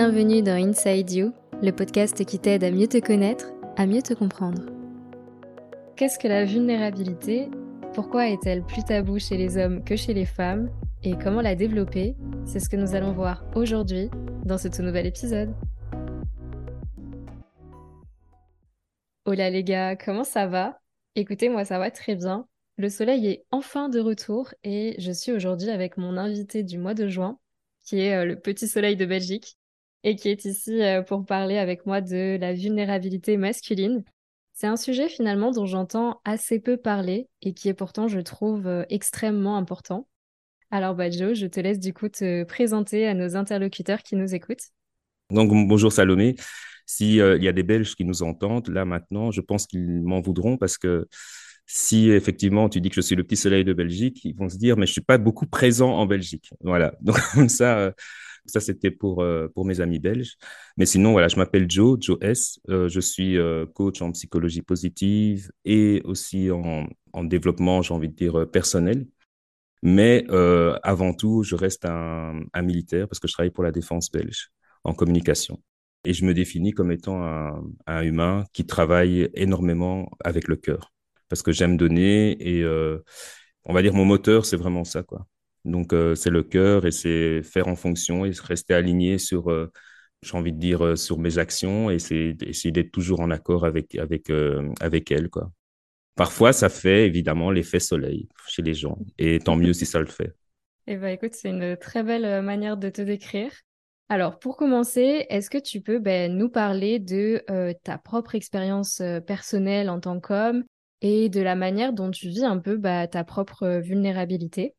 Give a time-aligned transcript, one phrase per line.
[0.00, 4.14] Bienvenue dans Inside You, le podcast qui t'aide à mieux te connaître, à mieux te
[4.14, 4.62] comprendre.
[5.96, 7.48] Qu'est-ce que la vulnérabilité?
[7.94, 10.70] Pourquoi est-elle plus taboue chez les hommes que chez les femmes?
[11.02, 12.14] Et comment la développer?
[12.46, 14.08] C'est ce que nous allons voir aujourd'hui
[14.44, 15.52] dans ce tout nouvel épisode.
[19.24, 20.78] Hola les gars, comment ça va?
[21.16, 22.46] Écoutez, moi ça va très bien.
[22.76, 26.94] Le soleil est enfin de retour et je suis aujourd'hui avec mon invité du mois
[26.94, 27.36] de juin,
[27.84, 29.57] qui est euh, le petit soleil de Belgique
[30.04, 34.04] et qui est ici euh, pour parler avec moi de la vulnérabilité masculine.
[34.52, 38.66] C'est un sujet finalement dont j'entends assez peu parler et qui est pourtant, je trouve,
[38.66, 40.08] euh, extrêmement important.
[40.70, 44.34] Alors, bah, Joe, je te laisse du coup te présenter à nos interlocuteurs qui nous
[44.34, 44.66] écoutent.
[45.30, 46.36] Donc, bonjour Salomé.
[46.86, 50.20] S'il euh, y a des Belges qui nous entendent, là maintenant, je pense qu'ils m'en
[50.20, 51.06] voudront parce que
[51.66, 54.56] si effectivement tu dis que je suis le petit soleil de Belgique, ils vont se
[54.56, 56.50] dire, mais je suis pas beaucoup présent en Belgique.
[56.62, 56.94] Voilà.
[57.00, 57.92] Donc, comme ça,
[58.50, 60.36] ça, c'était pour, euh, pour mes amis belges.
[60.76, 62.60] Mais sinon, voilà, je m'appelle Joe, Joe S.
[62.68, 68.08] Euh, je suis euh, coach en psychologie positive et aussi en, en développement, j'ai envie
[68.08, 69.06] de dire, personnel.
[69.82, 70.26] Mais
[70.82, 74.50] avant tout, je reste un, militaire parce que je travaille pour la défense belge
[74.84, 75.62] en communication.
[76.04, 80.92] Et je me définis comme étant un, un humain qui travaille énormément avec le cœur
[81.28, 82.64] parce que j'aime donner et
[83.64, 85.26] on va dire mon moteur, c'est vraiment ça, quoi.
[85.64, 89.70] Donc, euh, c'est le cœur et c'est faire en fonction et rester aligné sur, euh,
[90.22, 93.64] j'ai envie de dire, euh, sur mes actions et c'est essayer d'être toujours en accord
[93.64, 94.30] avec, avec,
[94.80, 95.50] avec elles, quoi.
[96.14, 100.06] Parfois, ça fait évidemment l'effet soleil chez les gens et tant mieux si ça le
[100.06, 100.34] fait.
[100.88, 103.52] Eh bien, écoute, c'est une très belle manière de te décrire.
[104.08, 107.44] Alors, pour commencer, est-ce que tu peux ben, nous parler de
[107.84, 110.64] ta propre expérience personnelle en tant qu'homme
[111.02, 114.74] et de la manière dont tu vis un peu bah, ta propre vulnérabilité?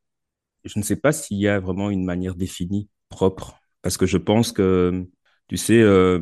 [0.64, 4.18] Je ne sais pas s'il y a vraiment une manière définie, propre, parce que je
[4.18, 5.08] pense que,
[5.48, 6.20] tu sais, euh,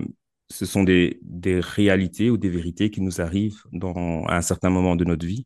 [0.50, 4.70] ce sont des, des réalités ou des vérités qui nous arrivent dans, à un certain
[4.70, 5.46] moment de notre vie.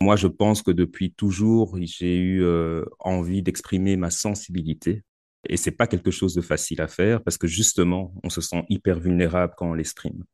[0.00, 5.02] Moi, je pense que depuis toujours, j'ai eu euh, envie d'exprimer ma sensibilité.
[5.48, 8.64] Et c'est pas quelque chose de facile à faire parce que justement, on se sent
[8.68, 10.24] hyper vulnérable quand on l'exprime.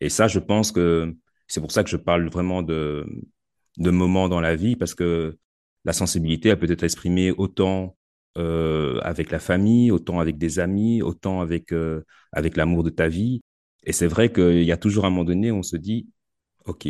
[0.00, 1.14] Et ça, je pense que
[1.48, 3.06] c'est pour ça que je parle vraiment de,
[3.78, 5.38] de moments dans la vie parce que
[5.84, 7.96] la sensibilité, elle peut être exprimée autant
[8.38, 13.08] euh, avec la famille, autant avec des amis, autant avec, euh, avec l'amour de ta
[13.08, 13.42] vie.
[13.84, 16.08] Et c'est vrai qu'il y a toujours un moment donné où on se dit,
[16.66, 16.86] OK,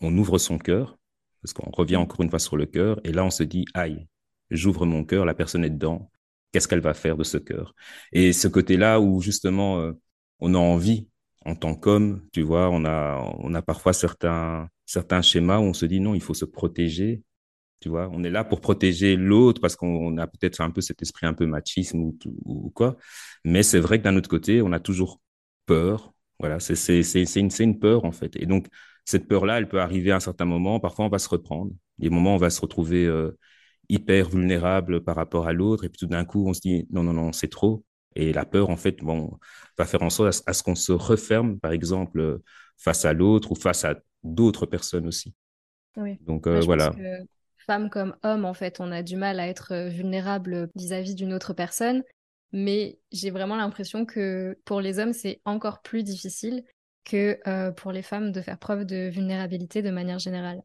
[0.00, 0.98] on ouvre son cœur,
[1.42, 4.06] parce qu'on revient encore une fois sur le cœur, et là on se dit, aïe,
[4.50, 6.10] j'ouvre mon cœur, la personne est dedans,
[6.52, 7.74] qu'est-ce qu'elle va faire de ce cœur?
[8.12, 9.92] Et ce côté-là où justement euh,
[10.40, 11.08] on a envie,
[11.46, 15.74] en tant qu'homme, tu vois, on a, on a parfois certains, certains schémas où on
[15.74, 17.22] se dit, non, il faut se protéger,
[17.80, 21.02] tu vois, on est là pour protéger l'autre parce qu'on a peut-être un peu cet
[21.02, 22.96] esprit un peu machisme ou, ou, quoi.
[23.44, 25.20] Mais c'est vrai que d'un autre côté, on a toujours
[25.66, 26.14] peur.
[26.38, 28.36] Voilà, c'est une, une peur en fait.
[28.36, 28.68] Et donc,
[29.04, 30.80] cette peur-là, elle peut arriver à un certain moment.
[30.80, 31.72] Parfois, on va se reprendre.
[31.98, 33.36] Des moments où on va se retrouver euh,
[33.88, 35.84] hyper vulnérable par rapport à l'autre.
[35.84, 37.84] Et puis tout d'un coup, on se dit non, non, non, c'est trop.
[38.16, 39.38] Et la peur, en fait, bon,
[39.76, 42.40] va faire en sorte à, ce qu'on se referme, par exemple,
[42.78, 45.34] face à l'autre ou face à d'autres personnes aussi.
[45.96, 46.16] Oui.
[46.22, 46.92] Donc euh, voilà
[47.64, 51.32] femme comme homme, en fait, on a du mal à être euh, vulnérable vis-à-vis d'une
[51.32, 52.02] autre personne.
[52.52, 56.64] Mais j'ai vraiment l'impression que pour les hommes, c'est encore plus difficile
[57.04, 60.62] que euh, pour les femmes de faire preuve de vulnérabilité de manière générale.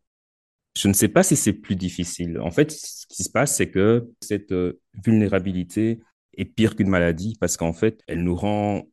[0.76, 2.40] Je ne sais pas si c'est plus difficile.
[2.40, 6.00] En fait, ce qui se passe, c'est que cette euh, vulnérabilité
[6.38, 8.84] est pire qu'une maladie parce qu'en fait, elle nous rend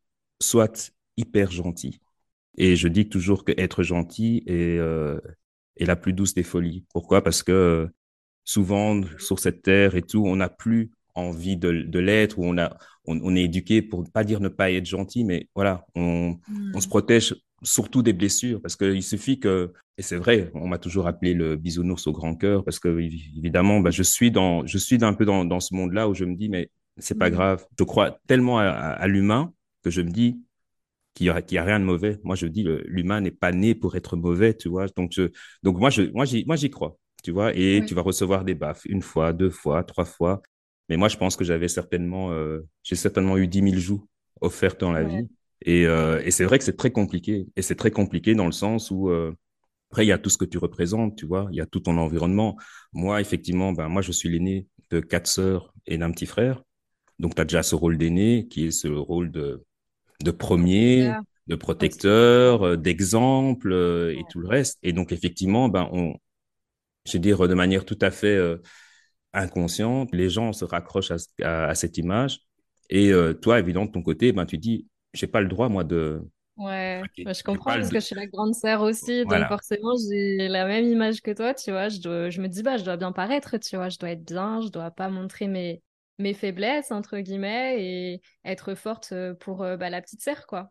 [0.40, 2.00] soit hyper gentils.
[2.56, 4.78] Et je dis toujours que être gentil est,
[5.76, 6.86] est la plus douce des folies.
[6.92, 7.22] Pourquoi?
[7.22, 7.90] Parce que
[8.46, 12.56] souvent sur cette terre et tout, on n'a plus envie de, de l'être ou on
[12.56, 16.38] a on, on, est éduqué pour pas dire ne pas être gentil, mais voilà, on,
[16.74, 16.90] on se hmm.
[16.90, 21.32] protège surtout des blessures parce qu'il suffit que et c'est vrai, on m'a toujours appelé
[21.32, 25.14] le bisounours au grand cœur parce que évidemment, bah, je suis dans je suis un
[25.14, 27.34] peu dans, dans ce monde-là où je me dis mais c'est pas hmm.
[27.34, 27.66] grave.
[27.78, 29.52] Je crois tellement à, à, l'humain
[29.82, 30.40] que je me dis
[31.14, 32.18] qu'il y, a, a rien de mauvais.
[32.24, 34.86] Moi, je dis l'humain n'est pas né pour être mauvais, tu vois.
[34.96, 35.30] Donc, je,
[35.62, 38.54] donc moi, je, moi, j'y, moi, j'y crois tu vois, et tu vas recevoir des
[38.54, 40.42] baffes une fois, deux fois, trois fois.
[40.88, 44.06] Mais moi, je pense que j'avais certainement, euh, j'ai certainement eu 10 000 joues
[44.40, 45.26] offertes dans la vie.
[45.62, 47.48] Et, euh, et c'est vrai que c'est très compliqué.
[47.56, 49.34] Et c'est très compliqué dans le sens où, euh,
[49.90, 51.80] après, il y a tout ce que tu représentes, tu vois, il y a tout
[51.80, 52.56] ton environnement.
[52.92, 56.62] Moi, effectivement, ben, moi, je suis l'aîné de quatre sœurs et d'un petit frère.
[57.18, 59.64] Donc, tu as déjà ce rôle d'aîné qui est ce rôle de,
[60.22, 61.12] de premier,
[61.48, 63.72] de protecteur, d'exemple
[64.16, 64.78] et tout le reste.
[64.84, 66.14] Et donc, effectivement, ben, on,
[67.06, 68.58] je veux dire, de manière tout à fait euh,
[69.32, 71.12] inconsciente, les gens se raccrochent
[71.42, 72.40] à, cette image.
[72.90, 75.84] Et euh, toi, évidemment, de ton côté, ben, tu dis, j'ai pas le droit, moi,
[75.84, 76.22] de
[76.56, 80.48] Ouais, bah, je comprends parce que je suis la grande sœur aussi, donc forcément j'ai
[80.48, 81.90] la même image que toi, tu vois.
[81.90, 84.24] Je dois, je me dis, bah, je dois bien paraître, tu vois, je dois être
[84.24, 85.82] bien, je dois pas montrer mes,
[86.18, 90.70] mes faiblesses, entre guillemets, et être forte euh, pour bah, la petite sœur, quoi.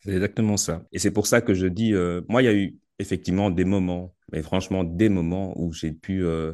[0.00, 0.82] C'est exactement ça.
[0.92, 3.64] Et c'est pour ça que je dis, euh, moi, il y a eu effectivement des
[3.64, 6.52] moments, mais franchement, des moments où j'ai pu euh,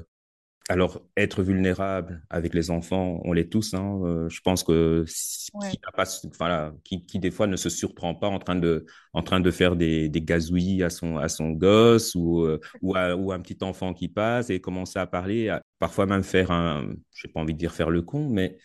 [0.69, 3.75] Alors, être vulnérable avec les enfants, on l'est tous.
[3.75, 4.01] Hein.
[4.05, 5.81] Euh, je pense que si- qui, Ouais.
[5.97, 6.05] pas,
[6.39, 9.51] voilà, qui, qui des fois ne se surprend pas en train de, en train de
[9.53, 13.41] faire des, des gazouillis à son, à son gosse ou, euh, ou, à, ou un
[13.41, 17.41] petit enfant qui passe et commencer à parler, à- parfois même faire un, j'ai pas
[17.41, 18.59] envie de dire faire le con, mais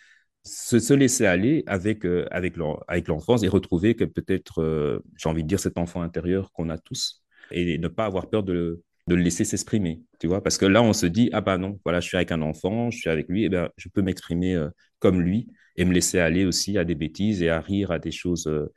[0.44, 2.56] se, se laisser aller avec, euh, avec
[2.88, 6.70] avec l'enfance et retrouver que peut-être, euh, j'ai envie de dire, cet enfant intérieur qu'on
[6.70, 8.82] a tous et ne pas avoir peur de,
[9.12, 11.80] de le laisser s'exprimer, tu vois, parce que là, on se dit, ah bah non,
[11.84, 14.56] voilà, je suis avec un enfant, je suis avec lui, et ben, je peux m'exprimer
[14.56, 14.70] euh,
[15.00, 18.12] comme lui et me laisser aller aussi à des bêtises et à rire à des
[18.12, 18.48] choses.
[18.48, 18.72] euh,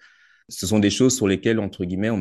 [0.49, 2.19] ce sont des choses sur lesquelles, entre guillemets, on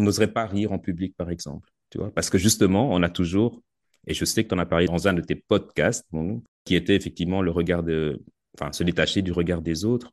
[0.00, 3.60] n'oserait pas rire en public, par exemple, tu vois, parce que justement, on a toujours,
[4.06, 6.06] et je sais que tu en as parlé dans un de tes podcasts,
[6.64, 8.22] qui était effectivement le regard de,
[8.58, 10.12] enfin, se détacher du regard des autres.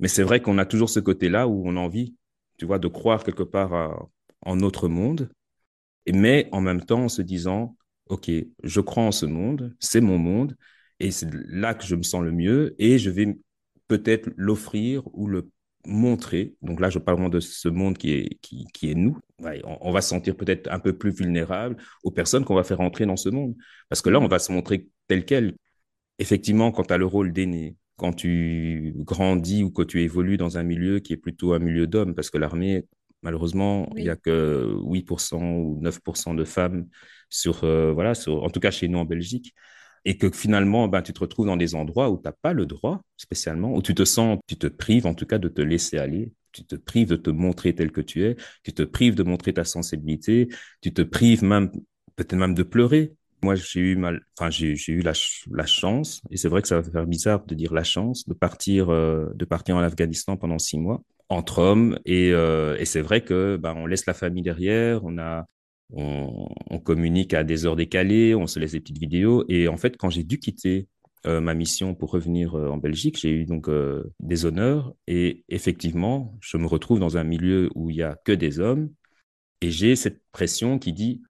[0.00, 2.14] Mais c'est vrai qu'on a toujours ce côté-là où on a envie,
[2.58, 4.08] tu vois, de croire quelque part
[4.40, 5.28] en notre monde
[6.10, 7.76] mais en même temps en se disant,
[8.06, 8.30] OK,
[8.62, 10.56] je crois en ce monde, c'est mon monde,
[11.00, 13.36] et c'est là que je me sens le mieux, et je vais
[13.88, 15.50] peut-être l'offrir ou le
[15.86, 16.54] montrer.
[16.62, 19.18] Donc là, je parle vraiment de ce monde qui est, qui, est nous.
[19.64, 23.06] On, va se sentir peut-être un peu plus vulnérable aux personnes qu'on va faire entrer
[23.06, 23.56] dans ce monde.
[23.88, 25.56] Parce que là, on va se montrer tel quel.
[26.18, 30.58] Effectivement, quand tu as le rôle d'aîné, quand tu grandis ou que tu évolues dans
[30.58, 32.86] un milieu qui est plutôt un milieu d'hommes, parce que l'armée,
[33.22, 36.86] malheureusement, il n'y a que 8% ou 9% de femmes
[37.30, 39.54] sur, euh, voilà, sur, en tout cas chez nous en Belgique,
[40.04, 42.66] et que finalement, ben, tu te retrouves dans des endroits où tu n'as pas le
[42.66, 45.98] droit, spécialement, où tu te sens, tu te prives en tout cas de te laisser
[45.98, 49.22] aller, tu te prives de te montrer tel que tu es, tu te prives de
[49.22, 50.48] montrer ta sensibilité,
[50.80, 51.70] tu te prives même,
[52.16, 55.66] peut-être même de pleurer, moi, j'ai eu mal, enfin, j'ai, j'ai eu la, ch- la
[55.66, 58.90] chance, et c'est vrai que ça va faire bizarre de dire la chance, de partir,
[58.90, 63.24] euh, de partir en Afghanistan pendant six mois, entre hommes, et, euh, et c'est vrai
[63.24, 65.46] que, ben, on laisse la famille derrière, on a,
[65.92, 66.48] on,
[66.84, 70.10] communique à des heures décalées, on se laisse des petites vidéos, et en fait, quand
[70.10, 70.88] j'ai dû quitter,
[71.26, 73.70] euh, ma mission pour revenir euh, en Belgique, j'ai eu donc
[74.20, 78.32] des honneurs, et effectivement, je me retrouve dans un milieu où il y a que
[78.32, 78.90] des hommes,
[79.60, 81.22] et j'ai cette pression qui dit,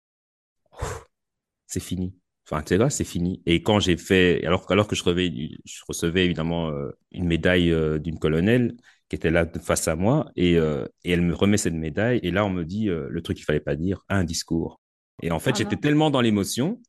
[1.66, 2.14] c'est fini.
[2.50, 3.40] Enfin, tu là, c'est fini.
[3.46, 5.30] Et quand j'ai fait, alors, alors que je recevais,
[5.64, 6.72] je recevais évidemment
[7.12, 8.74] une médaille d'une colonelle
[9.12, 12.30] qui était là face à moi, et, euh, et elle me remet cette médaille, et
[12.30, 14.80] là, on me dit euh, le truc qu'il fallait pas dire, un discours.
[15.22, 16.80] Et en fait, Ah j'étais tellement dans l'émotion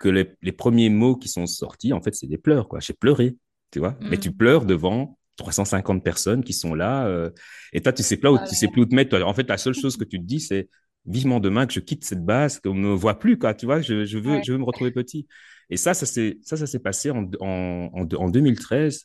[0.00, 2.80] que les, les premiers mots qui sont sortis, en fait, c'est des pleurs, quoi.
[2.80, 3.36] J'ai pleuré,
[3.70, 3.98] tu vois.
[4.00, 4.36] Mais tu Mm.
[4.36, 7.28] pleures devant 350 personnes qui sont là, euh,
[7.74, 9.10] et toi, tu sais pas où, Ah tu sais plus où te mettre.
[9.10, 9.22] toi.
[9.28, 10.70] En fait, la seule chose que tu te dis, c'est
[11.04, 13.52] vivement demain que je quitte cette base, qu'on ne me voit plus, quoi.
[13.52, 14.42] Tu vois, je, je veux, Ouais.
[14.42, 15.26] je veux me retrouver petit.
[15.68, 19.04] Et ça, ça s'est, ça, ça s'est passé en, en, en, en 2013.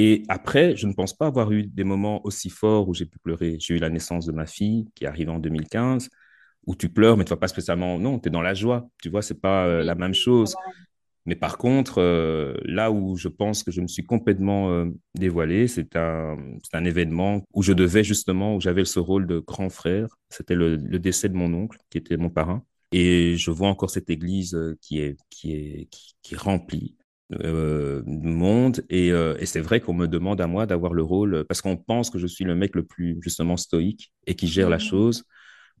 [0.00, 3.18] Et après, je ne pense pas avoir eu des moments aussi forts où j'ai pu
[3.18, 3.56] pleurer.
[3.58, 6.08] J'ai eu la naissance de ma fille qui est arrivée en 2015,
[6.66, 7.98] où tu pleures, mais tu vas pas spécialement.
[7.98, 8.88] Non, tu es dans la joie.
[9.02, 10.54] Tu vois, c'est pas euh, la même chose.
[11.26, 14.86] Mais par contre, euh, là où je pense que je me suis complètement euh,
[15.16, 16.36] dévoilé, c'est un,
[16.72, 20.06] un événement où je devais justement, où j'avais ce rôle de grand frère.
[20.30, 22.62] C'était le, le décès de mon oncle, qui était mon parrain.
[22.92, 26.97] Et je vois encore cette église euh, qui est, qui est, qui, qui est remplie
[27.32, 28.84] euh, de monde.
[28.90, 31.76] Et, euh, et c'est vrai qu'on me demande à moi d'avoir le rôle, parce qu'on
[31.76, 34.82] pense que je suis le mec le plus justement stoïque et qui gère la Mhm.
[34.82, 35.24] chose.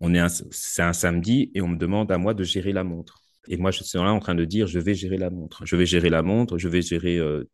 [0.00, 3.20] On est c'est un samedi et on me demande à moi de gérer la montre.
[3.48, 5.62] Et moi, je suis là en train de dire, je vais gérer la montre.
[5.64, 7.44] Je vais gérer la montre, je vais gérer euh,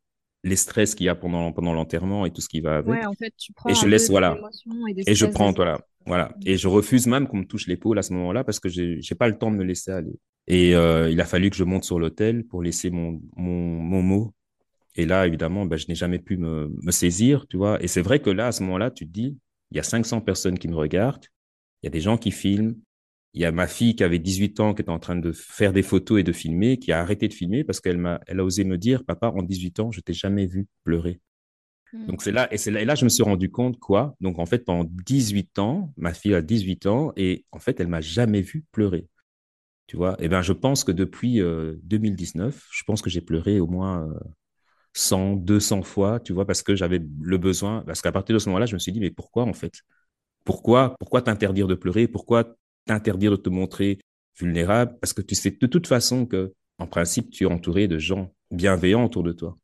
[0.43, 3.05] les stress qu'il y a pendant, pendant l'enterrement et tout ce qui va Ouais, avec.
[3.07, 4.39] en fait, tu Et je laisse, voilà.
[5.07, 5.81] et Et je prends, voilà.
[6.07, 6.35] Voilà.
[6.45, 9.15] Et je refuse même qu'on me touche l'épaule à ce moment-là parce que j'ai j'ai
[9.15, 10.13] pas le temps de me laisser aller.
[10.47, 14.03] Et euh, il a fallu que je monte sur l'hôtel pour laisser mon, mon, mon
[14.03, 14.35] mot.
[14.97, 17.83] Et là, évidemment, ben, je n'ai jamais pu me, me saisir, tu vois.
[17.83, 19.39] Et c'est vrai que là, à ce moment-là, tu te dis,
[19.71, 21.25] il y a 500 personnes qui me regardent,
[21.83, 22.75] il y a des gens qui filment,
[23.35, 25.73] il y a ma fille qui avait 18 ans, qui était en train de faire
[25.73, 28.65] des photos et de filmer, qui a arrêté de filmer parce qu'elle elle a osé
[28.65, 31.21] me dire, papa, en 18 ans, je t'ai jamais vu pleurer.
[31.93, 32.07] Mm.
[32.07, 34.15] Donc c'est là, et c'est là, et là, je me suis rendu compte quoi.
[34.21, 37.89] Donc en fait, pendant 18 ans, ma fille a 18 ans et en fait, elle
[37.89, 39.09] m'a jamais vu pleurer.
[39.87, 43.61] Tu vois, et ben je pense que depuis euh, 2019, je pense que j'ai pleuré
[43.61, 44.15] au moins euh,
[44.95, 48.49] 100, 200 fois, tu vois, parce que j'avais le besoin, parce qu'à partir de ce
[48.51, 49.83] moment-là, je me suis dit, mais pourquoi en fait?
[50.45, 52.09] Pourquoi pourquoi t'interdire de pleurer?
[52.09, 53.99] Pourquoi t'interdire de te montrer
[54.39, 54.97] vulnérable?
[55.01, 58.35] Parce que tu sais de toute façon que, en principe, tu es entouré de gens
[58.53, 59.59] bienveillants autour de toi.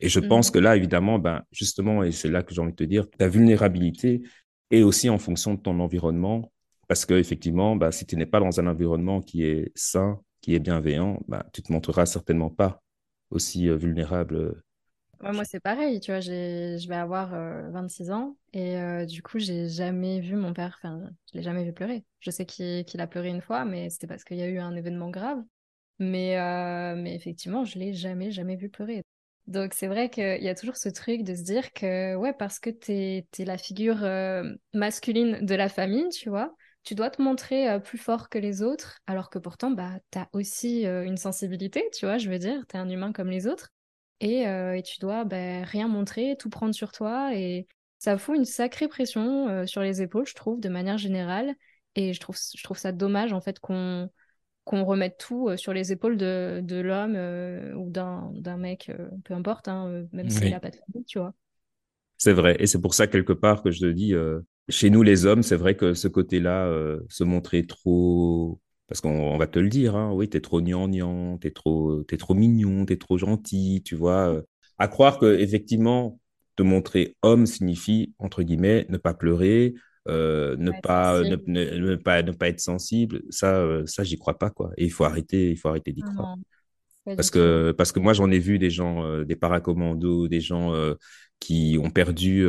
[0.00, 0.52] Et je pense Mhm.
[0.52, 3.28] que là, évidemment, ben, justement, et c'est là que j'ai envie de te dire, ta
[3.28, 4.22] vulnérabilité
[4.70, 6.52] et aussi en fonction de ton environnement.
[6.88, 10.54] Parce que effectivement, bah, si tu n'es pas dans un environnement qui est sain, qui
[10.54, 12.82] est bienveillant, bah, tu te montreras certainement pas
[13.30, 14.62] aussi euh, vulnérable.
[15.20, 17.30] moi, c'est pareil, tu vois, je vais avoir
[17.70, 18.76] 26 ans et
[19.06, 22.04] du coup, j'ai jamais vu mon père, enfin, je l'ai jamais vu pleurer.
[22.20, 24.76] Je sais qu'il a pleuré une fois, mais c'était parce qu'il y a eu un
[24.76, 25.42] événement grave.
[25.98, 26.36] Mais,
[26.96, 29.02] mais effectivement, je l'ai jamais, jamais vu pleurer.
[29.46, 32.58] Donc c'est vrai qu'il y a toujours ce truc de se dire que ouais, parce
[32.58, 37.20] que tu es, la figure euh, masculine de la famille, tu vois, tu dois te
[37.20, 41.04] montrer euh, plus fort que les autres, alors que pourtant, bah, tu as aussi euh,
[41.04, 43.70] une sensibilité, tu vois, je veux dire, tu es un humain comme les autres,
[44.20, 47.66] et, et tu dois bah, rien montrer, tout prendre sur toi, et
[47.98, 51.54] ça fout une sacrée pression sur les épaules, je trouve, de manière générale,
[51.94, 54.08] et je trouve, je trouve ça dommage, en fait, qu'on
[54.62, 57.16] qu'on remette tout sur les épaules de, de l'homme
[57.76, 58.90] ou d'un, mec,
[59.24, 61.34] peu importe, hein, même s'il n'a pas de famille, tu vois.
[62.16, 62.56] C'est vrai.
[62.60, 64.14] Et c'est pour ça, quelque part, que je te dis,
[64.68, 66.70] chez nous, les hommes, c'est vrai que ce côté-là,
[67.08, 68.60] se montrer trop.
[68.88, 72.34] Parce qu'on va te le dire, hein, oui, t'es trop gnangnan, t'es trop, t'es trop
[72.34, 74.42] mignon, t'es trop gentil, tu vois.
[74.78, 76.20] à croire que, effectivement,
[76.56, 79.74] te montrer homme signifie, entre guillemets, ne pas pleurer,
[80.08, 84.38] euh, ne, pas, ne, ne, pas, ne pas être sensible, ça, euh, ça j'y crois
[84.38, 84.50] pas.
[84.50, 84.70] Quoi.
[84.76, 86.36] Et il faut arrêter, il faut arrêter d'y croire.
[87.04, 90.72] Parce que, parce que moi, j'en ai vu des gens, euh, des paracommandos, des gens
[91.40, 92.46] qui ont perdu,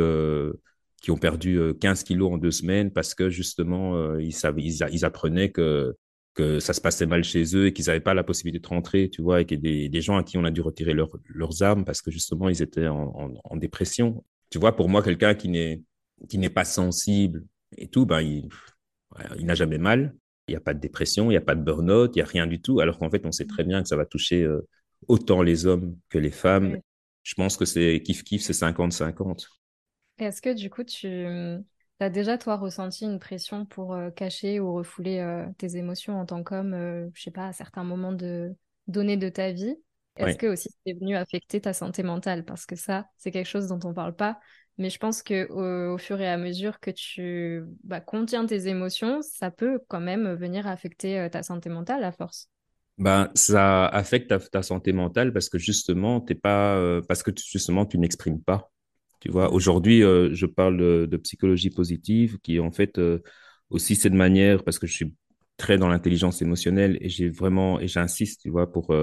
[1.06, 5.52] qui ont perdu 15 kilos en deux semaines parce que justement, ils, savaient, ils, apprenaient
[5.52, 5.94] que,
[6.34, 9.08] que ça se passait mal chez eux et qu'ils n'avaient pas la possibilité de rentrer,
[9.08, 10.94] tu vois, et qu'il y a des, des, gens à qui on a dû retirer
[10.94, 14.24] leurs armes parce que justement, ils étaient en, en, en dépression.
[14.50, 15.80] Tu vois, pour moi, quelqu'un qui n'est
[16.28, 17.44] qui n'est pas sensible
[17.76, 18.48] et tout, ben, il,
[19.38, 20.12] il n'a jamais mal.
[20.48, 22.26] Il n'y a pas de dépression, il n'y a pas de burn-out, il n'y a
[22.26, 22.80] rien du tout.
[22.80, 24.66] Alors qu'en fait, on sait très bien que ça va toucher euh,
[25.06, 26.80] autant les hommes que les femmes.
[27.22, 29.46] Je pense que c'est kiff-kiff, c'est 50-50.
[30.18, 31.26] Est-ce que du coup, tu
[32.00, 36.26] as déjà, toi, ressenti une pression pour euh, cacher ou refouler euh, tes émotions en
[36.26, 38.54] tant qu'homme, je sais pas, à certains moments de
[38.86, 39.76] données de ta vie?
[40.16, 42.44] Est-ce que aussi c'est venu affecter ta santé mentale?
[42.44, 44.40] Parce que ça, c'est quelque chose dont on ne parle pas.
[44.78, 49.22] Mais je pense que au, fur et à mesure que tu bah, contiens tes émotions,
[49.22, 52.48] ça peut quand même venir affecter euh, ta santé mentale à force.
[52.98, 57.86] Ben, ça affecte ta, santé mentale parce que justement, t'es pas, euh, parce que justement,
[57.86, 58.70] tu n'exprimes pas.
[59.26, 63.00] Tu vois, aujourd'hui, euh, je parle de, psychologie positive, qui en fait
[63.70, 65.14] aussi cette manière, parce que je suis
[65.56, 68.94] très dans l'intelligence émotionnelle et j'ai vraiment, et j'insiste, tu vois, pour,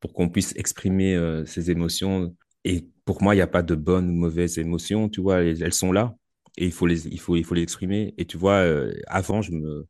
[0.00, 2.34] pour qu'on puisse exprimer ses émotions
[2.64, 5.72] et pour moi, il n'y a pas de bonnes ou mauvaises émotions, tu vois, elles,
[5.72, 6.14] sont là
[6.58, 8.14] et il faut les, il faut, il faut les exprimer.
[8.18, 9.86] Et tu vois, euh, avant, je me,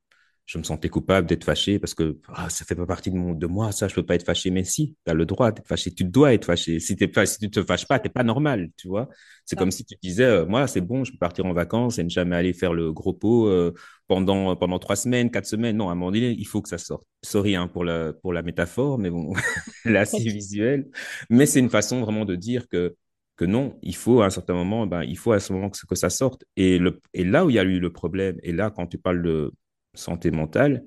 [0.51, 3.35] je me sentais coupable d'être fâché parce que ah, ça fait pas partie de, mon,
[3.35, 4.51] de moi, ça, je peux pas être fâché.
[4.51, 6.81] Mais si, tu as le droit d'être fâché, tu dois être fâché.
[6.81, 9.09] Si, es, si tu te fâches pas, t'es pas normal, tu vois.
[9.45, 12.05] C'est comme si tu disais, euh, moi, c'est bon, je peux partir en vacances et
[12.05, 13.73] ne jamais aller faire le gros pot euh,
[14.09, 15.77] pendant, pendant trois semaines, quatre semaines.
[15.77, 17.05] Non, à un moment donné, il faut que ça sorte.
[17.23, 19.33] Sorry hein, pour, la, pour la métaphore, mais bon,
[19.85, 20.91] là, c'est visuel.
[21.31, 22.97] Mais c'est une façon vraiment de dire que
[23.37, 25.79] que non, il faut à un certain moment, ben, il faut à ce moment que,
[25.87, 26.45] que ça sorte.
[26.57, 28.99] Et, le, et là où il y a eu le problème, et là, quand tu
[28.99, 29.51] parles de,
[29.95, 30.85] santé mentale,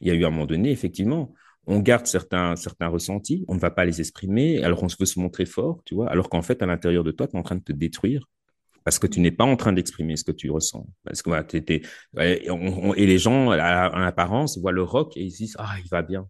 [0.00, 1.32] il y a eu un moment donné, effectivement,
[1.66, 5.46] on garde certains, ressentis, on ne va pas les exprimer, alors on veut se montrer
[5.46, 7.62] fort, tu vois, alors qu'en fait, à l'intérieur de toi, tu es en train de
[7.62, 8.28] te détruire
[8.84, 10.86] parce que tu n'es pas en train d'exprimer ce que tu ressens.
[11.02, 11.30] Parce que,
[12.96, 16.28] et les gens, en apparence, voient le rock et ils disent, ah, il va bien.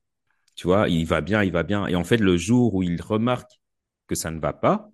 [0.54, 1.86] Tu vois, il va bien, il va bien.
[1.86, 3.60] Et en fait, le jour où ils remarquent
[4.06, 4.90] que ça ne va pas,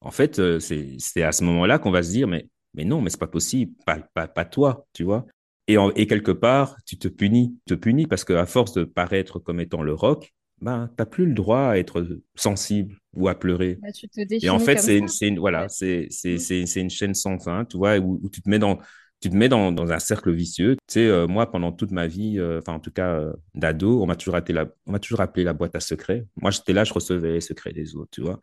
[0.00, 3.20] en fait, euh, c'est à ce moment-là qu'on va se dire, mais, non, mais c'est
[3.20, 5.24] pas possible, pas, pas toi, tu vois.
[5.66, 9.60] Et, et, quelque part, tu te punis, te punis parce qu'à force de paraître comme
[9.60, 13.78] étant le rock, ben, tu n'as plus le droit à être sensible ou à pleurer.
[13.82, 16.08] Bah, tu te et en fait, c'est une, voilà, c'est
[16.76, 18.78] une chaîne sans fin, tu vois, où, tu te mets dans,
[19.20, 20.76] tu te mets dans, dans un cercle vicieux.
[20.86, 24.02] Tu sais, euh, moi, pendant toute ma vie, euh, enfin, en tout cas, euh, d'ado,
[24.02, 26.26] on m'a toujours, la, on m'a toujours appelé la boîte à secrets.
[26.36, 28.40] Moi, j'étais là, je recevais les secrets des autres, tu vois.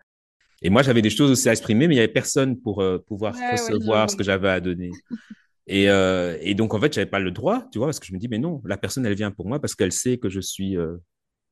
[0.62, 3.34] Et moi, j'avais des choses aussi à exprimer, mais il n'y avait personne pour pouvoir
[3.52, 4.92] recevoir ce que j'avais à donner.
[5.72, 8.12] Et, euh, et, donc, en fait, j'avais pas le droit, tu vois, parce que je
[8.12, 10.42] me dis, mais non, la personne, elle vient pour moi parce qu'elle sait que je
[10.42, 10.98] suis euh,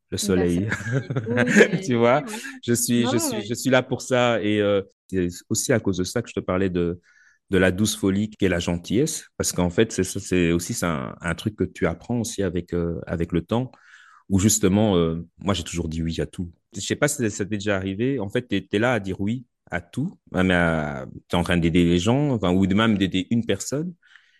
[0.09, 0.67] le soleil.
[1.85, 2.25] tu vois,
[2.61, 4.43] je suis, je, suis, je suis là pour ça.
[4.43, 6.99] Et euh, c'est aussi à cause de ça que je te parlais de,
[7.49, 11.35] de la douce folie qui est la gentillesse, parce qu'en fait, c'est aussi un, un,
[11.35, 12.75] truc que tu apprends aussi avec,
[13.07, 13.71] avec le temps,
[14.27, 14.97] où justement,
[15.37, 16.51] moi, j'ai toujours dit oui à tout.
[16.75, 18.19] Je sais pas si ça t'est déjà arrivé.
[18.19, 20.43] En fait, tu es, là à dire oui à tout, mais
[21.29, 23.93] tu es en train d'aider les gens, enfin, ou même d'aider une personne.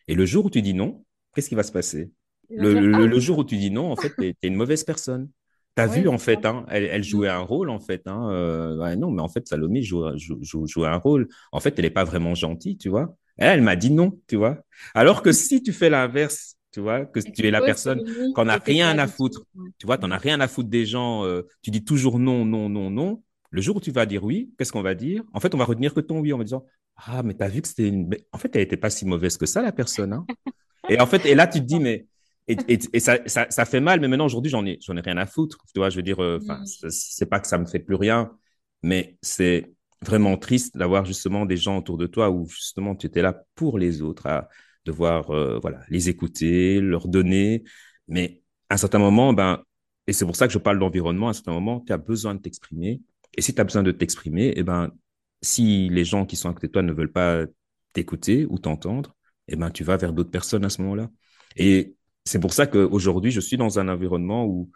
[0.10, 2.12] Et le jour où tu dis non, qu'est-ce qui va se passer?
[2.50, 5.30] Le, ah jour où tu dis non, en fait, tu es, une mauvaise personne.
[5.78, 8.02] Tu as vu, en fait, hein, elle, elle, jouait un rôle, en fait.
[8.08, 11.28] Hein, euh, non, mais en fait, Salomé joue, joue, joue, un rôle.
[11.52, 13.16] En fait, elle n'est pas vraiment gentille, tu vois.
[13.38, 14.58] Elle, elle m'a dit non, tu vois.
[14.96, 18.46] Alors que si tu fais l'inverse, tu vois, que tu tu es la personne qu'on
[18.46, 19.70] n'a rien à foutre, Ouais.
[19.78, 20.14] tu vois, t'en Mm.
[20.14, 23.22] as rien à foutre des gens, euh, tu dis toujours non, non, non, non.
[23.52, 25.24] Le jour où tu vas dire oui, qu'est-ce qu'on va dire?
[25.34, 26.66] En fait, on va retenir que ton oui en me disant,
[27.08, 28.10] ah, mais t'as vu que c'était une...
[28.32, 30.26] en fait, elle n'était pas si mauvaise que ça, la personne, hein.
[30.90, 32.08] Et en fait, et là, tu te dis, mais.
[32.48, 35.02] Et, et, et ça, ça, ça, fait mal, mais maintenant, aujourd'hui, j'en ai, j'en ai
[35.02, 35.60] rien à foutre.
[35.74, 38.32] Tu vois, je veux dire, enfin, euh, c'est pas que ça me fait plus rien,
[38.82, 43.22] mais c'est vraiment triste d'avoir justement des gens autour de toi où justement tu étais
[43.22, 44.50] là pour les autres, à
[44.86, 47.64] devoir euh, voilà, les écouter, leur donner.
[48.08, 49.62] Mais à un certain moment, ben,
[50.08, 52.34] et c'est pour ça que je parle d'environnement, à un certain moment, tu as besoin
[52.34, 53.02] de t'exprimer.
[53.38, 54.92] Et si tu as besoin de t'exprimer, eh ben,
[55.42, 57.46] si les gens qui sont à côté de toi ne veulent pas
[57.94, 59.16] t'écouter ou t'entendre,
[59.48, 61.10] eh ben, tu vas vers d'autres personnes à ce moment-là.
[61.56, 64.72] Et c'est pour ça qu'aujourd'hui, je suis dans un environnement où,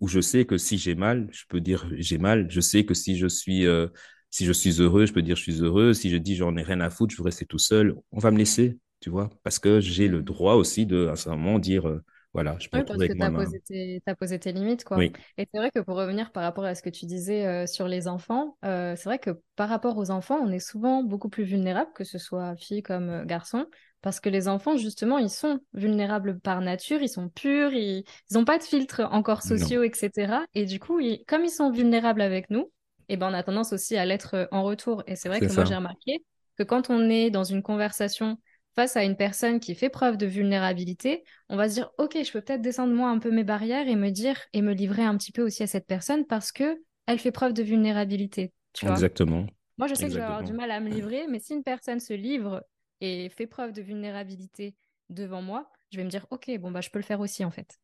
[0.00, 2.50] où je sais que si j'ai mal, je peux dire j'ai mal.
[2.50, 3.88] Je sais que si je suis, euh,
[4.30, 5.94] si je suis heureux, je peux dire je suis heureux.
[5.94, 8.30] Si je dis j'en ai rien à foutre, je veux rester tout seul, on va
[8.30, 11.88] me laisser, tu vois, parce que j'ai le droit aussi de, à un moment, dire
[11.88, 12.02] euh,
[12.34, 15.00] voilà, je peux Oui, parce que tu as posé tes, limites, quoi.
[15.00, 17.66] Oui, Et c'est vrai que pour revenir par rapport à ce que tu disais euh,
[17.66, 21.28] sur les enfants, euh, c'est vrai que par rapport aux enfants, on est souvent beaucoup
[21.28, 23.66] plus vulnérable, que ce soit fille comme euh, garçon,
[24.00, 28.46] parce que les enfants, justement, ils sont vulnérables par nature, ils sont purs, ils n'ont
[28.46, 30.44] pas de filtres encore non, sociaux, etc.
[30.54, 32.72] Et du coup, ils- comme ils sont vulnérables avec nous,
[33.10, 35.02] eh ben, on a tendance aussi à l'être en retour.
[35.06, 36.24] Et c'est vrai que moi, j'ai remarqué
[36.56, 38.38] que quand on est dans une conversation
[38.74, 42.32] face à une personne qui fait preuve de vulnérabilité, on va se dire, OK, je
[42.32, 45.16] peux peut-être descendre moi un peu mes barrières et me dire et me livrer un
[45.16, 48.92] petit peu aussi à cette personne parce que elle fait preuve de vulnérabilité, tu vois.
[48.92, 49.46] Exactement,
[49.78, 51.64] Moi, je sais que je vais avoir du mal à me livrer, mais si une
[51.64, 52.62] personne se livre
[53.00, 54.74] et fait preuve de vulnérabilité
[55.10, 57.50] devant moi, je vais me dire, OK, bon, bah, je peux le faire aussi, en
[57.50, 57.78] fait.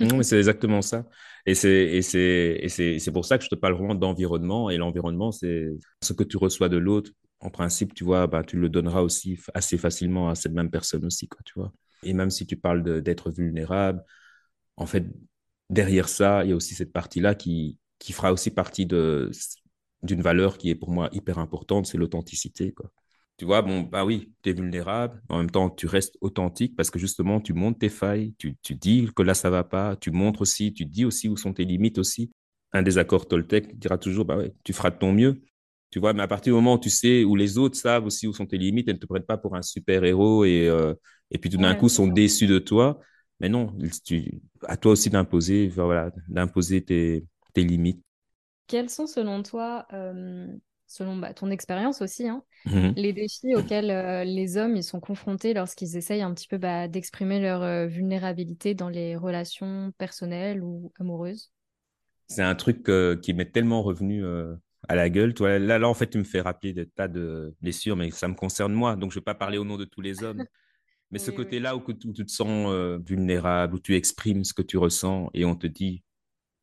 [0.00, 1.06] Non, mais c'est exactement ça.
[1.46, 4.68] Et c'est, et c'est, et c'est, c'est pour ça que je te parle vraiment d'environnement.
[4.70, 5.68] Et l'environnement, c'est
[6.02, 7.12] ce que tu reçois de l'autre.
[7.42, 11.04] En principe, tu vois, bah, tu le donneras aussi assez facilement à cette même personne
[11.04, 11.72] aussi, quoi, tu vois.
[12.04, 14.02] Et même si tu parles d'être vulnérable,
[14.76, 15.04] en fait,
[15.70, 19.30] derrière ça, il y a aussi cette partie-là qui, qui fera aussi partie de,
[20.02, 22.90] d'une valeur qui est pour moi hyper importante, c'est l'authenticité, quoi.
[23.38, 26.90] Tu vois, bon, bah oui, tu es vulnérable, en même temps, tu restes authentique parce
[26.90, 30.10] que justement, tu montres tes failles, tu, tu dis que là, ça va pas, tu
[30.12, 32.30] montres aussi, tu dis aussi où sont tes limites aussi.
[32.72, 35.42] Un désaccord Toltec dira toujours, bah ouais, tu feras de ton mieux.
[35.92, 38.28] Tu vois, mais à partir du moment où tu sais, où les autres savent aussi
[38.28, 40.94] où sont tes limites, elles ne te prennent pas pour un super-héros et, euh,
[41.32, 43.00] et puis tout d'un Ouais, coup sont déçus de toi.
[43.40, 48.02] Mais non, tu, à toi aussi d'imposer, voilà, d'imposer tes, tes limites.
[48.66, 50.46] Quels sont, selon toi, euh,
[50.86, 52.96] selon bah, ton expérience aussi, hein, Mhm.
[52.96, 56.88] les défis auxquels euh, les hommes ils sont confrontés lorsqu'ils essayent un petit peu bah,
[56.88, 61.52] d'exprimer leur vulnérabilité dans les relations personnelles ou amoureuses?
[62.28, 62.90] C'est un truc
[63.22, 64.24] qui m'est tellement revenu
[64.88, 65.34] à la gueule.
[65.34, 68.28] Toi, là, là, en fait, tu me fais rappeler des tas de blessures, mais ça
[68.28, 68.96] me concerne moi.
[68.96, 70.46] Donc, je ne vais pas parler au nom de tous les hommes.
[71.10, 71.36] Mais ce oui.
[71.36, 75.30] côté-là où, où tu te sens euh, vulnérable, où tu exprimes ce que tu ressens
[75.34, 76.02] et on te dit,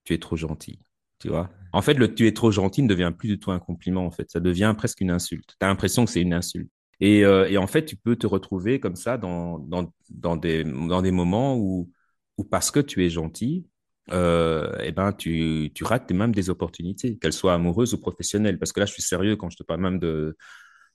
[0.04, 0.80] tu es trop gentil.
[1.20, 1.50] Tu vois?
[1.74, 4.12] En fait, le tu es trop gentil ne devient plus du tout un compliment, en
[4.12, 4.30] fait.
[4.32, 5.56] Ça devient presque une insulte.
[5.60, 6.72] Tu as l'impression que c'est une insulte.
[7.02, 10.64] Et, euh, et en fait, tu peux te retrouver comme ça dans, dans, dans des,
[10.64, 11.92] dans des moments où,
[12.38, 13.68] où parce que tu es gentil,
[14.12, 18.60] euh, eh ben, tu, tu rates même des opportunités, qu'elles soient amoureuses ou professionnelles.
[18.60, 20.36] Parce que là, je suis sérieux quand je te parle même de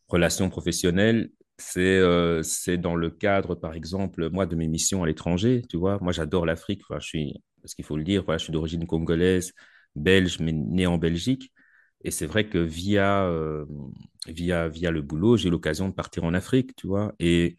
[0.08, 1.30] relations professionnelles.
[1.58, 2.42] C'est euh,
[2.78, 5.62] dans le cadre, par exemple, moi, de mes missions à l'étranger.
[5.68, 6.82] Tu vois, moi, j'adore l'Afrique.
[6.90, 9.52] Je suis, parce qu'il faut le dire, voilà, je suis d'origine congolaise,
[9.94, 11.52] belge, mais né en Belgique.
[12.04, 13.64] Et c'est vrai que via, euh,
[14.26, 17.14] via, via le boulot, j'ai l'occasion de partir en Afrique, tu vois.
[17.18, 17.56] Et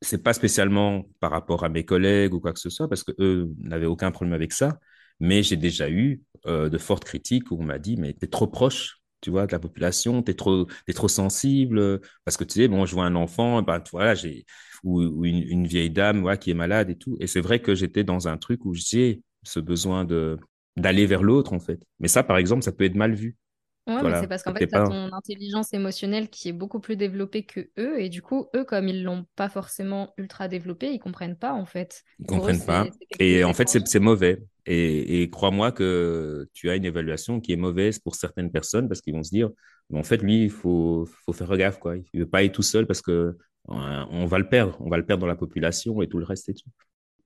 [0.00, 3.12] c'est pas spécialement par rapport à mes collègues ou quoi que ce soit, parce que
[3.18, 4.78] eux n'avaient aucun problème avec ça.
[5.20, 8.46] Mais j'ai déjà eu euh, de fortes critiques où on m'a dit, mais t'es trop
[8.46, 12.68] proche, tu vois, de la population, t'es trop, t'es trop sensible, parce que tu sais,
[12.68, 14.44] bon, je vois un enfant, ben voilà, j'ai
[14.84, 17.16] ou, une, vieille dame, voilà, qui est malade et tout.
[17.20, 20.38] Et c'est vrai que j'étais dans un truc où j'ai ce besoin de
[20.76, 21.80] d'aller vers l'autre en fait.
[22.00, 23.36] Mais ça, par exemple, ça peut être mal vu.
[23.86, 26.80] Ouais, mais c'est Voilà, parce qu'en fait, tu as ton intelligence émotionnelle qui est beaucoup
[26.80, 30.90] plus développée que eux, et du coup, eux, comme ils l'ont pas forcément ultra développée,
[30.90, 32.02] ils comprennent pas, en fait.
[32.18, 32.86] Ils Pour comprennent pas.
[33.18, 34.42] Et en fait, c'est mauvais.
[34.66, 39.02] Et, et crois-moi que tu as une évaluation qui est mauvaise pour certaines personnes parce
[39.02, 39.50] qu'ils vont se dire,
[39.92, 41.96] en fait, lui, il faut, faut faire gaffe, quoi.
[41.96, 43.36] Il ne veut pas être tout seul parce que euh,
[43.68, 44.78] on va le perdre.
[44.80, 46.70] On va le perdre dans la population et tout le reste et tout.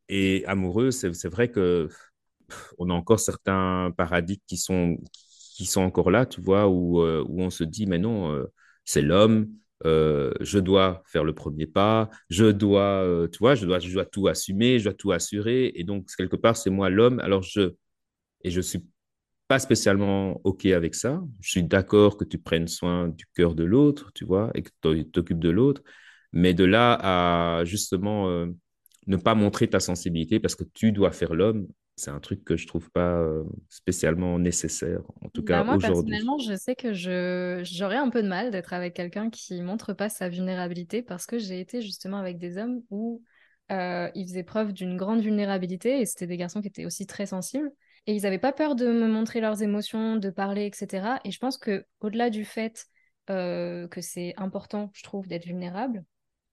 [0.09, 1.89] Et amoureux, c'est vrai que
[2.79, 4.99] on a encore certains paradigmes qui sont,
[5.59, 8.45] qui sont encore là, tu vois, où, euh, où on se dit, mais non, euh,
[8.85, 9.49] c'est l'homme,
[9.87, 14.05] euh, je dois faire le premier pas, je dois, tu vois, je dois, je dois
[14.05, 15.73] tout assumer, je dois tout assurer.
[15.75, 17.75] Et donc, quelque part, c'est moi l'homme, alors je.
[18.45, 18.85] Et je suis
[19.49, 21.21] pas spécialement OK avec ça.
[21.41, 24.71] Je suis d'accord que tu prennes soin du cœur de l'autre, tu vois, et que
[24.83, 25.83] tu t'occupes de l'autre.
[26.33, 28.47] Mais de là à justement
[29.09, 31.67] ne pas montrer ta sensibilité parce que tu dois faire l'homme,
[31.99, 35.79] c'est un truc que je trouve pas euh, spécialement nécessaire, en tout Bah cas moi,
[35.79, 36.19] aujourd'hui.
[36.19, 39.93] personnellement, je sais que je j'aurais un peu de mal d'être avec quelqu'un qui montre
[39.93, 43.23] pas sa vulnérabilité parce que j'ai été justement avec des hommes où
[43.71, 47.27] euh, ils faisaient preuve d'une grande vulnérabilité et c'était des garçons qui étaient aussi très
[47.27, 47.71] sensibles
[48.07, 51.21] et ils n'avaient pas peur de me montrer leurs émotions, de parler, etc.
[51.25, 52.87] Et je pense que au-delà du fait
[53.31, 56.05] euh, que c'est important, je trouve, d'être vulnérable,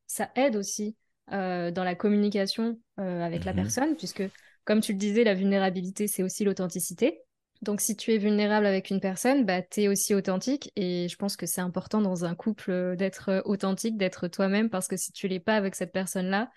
[0.08, 0.96] ça aide aussi
[1.32, 3.54] euh, dans la communication avec la Mhm.
[3.54, 4.24] personne puisque,
[4.66, 7.22] comme tu le disais, la vulnérabilité, c'est aussi l'authenticité.
[7.62, 10.72] Donc, si tu es vulnérable avec une personne, bah, tu es aussi authentique.
[10.76, 14.70] Et je pense que c'est important dans un couple euh, d'être euh, authentique, d'être toi-même,
[14.70, 16.52] parce que si tu l'es pas avec cette personne-là,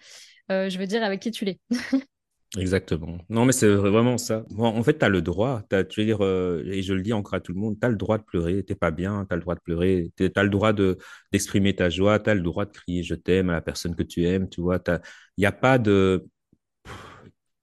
[0.51, 1.61] euh, je veux dire avec qui tu l'es.
[2.57, 3.19] Exactement.
[3.29, 4.45] Non, mais c'est vraiment ça.
[4.57, 7.35] En fait, tu as le droit, t'as, tu veux dire, et je le dis encore
[7.35, 9.37] à tout le monde, tu as le droit de pleurer, t'es pas bien, tu as
[9.37, 10.97] le droit de pleurer, tu as le droit de,
[11.31, 14.03] d'exprimer ta joie, tu as le droit de crier je t'aime à la personne que
[14.03, 14.81] tu aimes, tu vois.
[14.87, 16.27] Il n'y a pas de,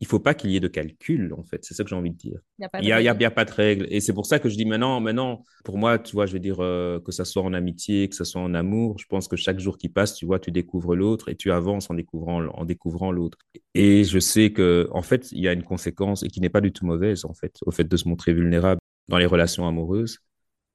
[0.02, 1.64] il faut pas qu'il y ait de calcul, en fait.
[1.64, 2.40] C'est ça que j'ai envie de dire.
[2.60, 3.88] Il n'y a a, pas de règle.
[3.90, 6.40] Et c'est pour ça que je dis maintenant, maintenant, pour moi, tu vois, je veux
[6.40, 9.38] dire, euh, que ça soit en amitié, que ça soit en amour, je pense que
[9.38, 12.66] chaque jour qui passe, tu vois, tu découvres l'autre et tu avances en découvrant, en
[12.66, 13.38] découvrant l'autre.
[13.74, 16.62] Et je sais que, en fait, il y a une conséquence et qui n'est pas
[16.62, 20.20] du tout mauvaise, en fait, au fait de se montrer vulnérable dans les relations amoureuses,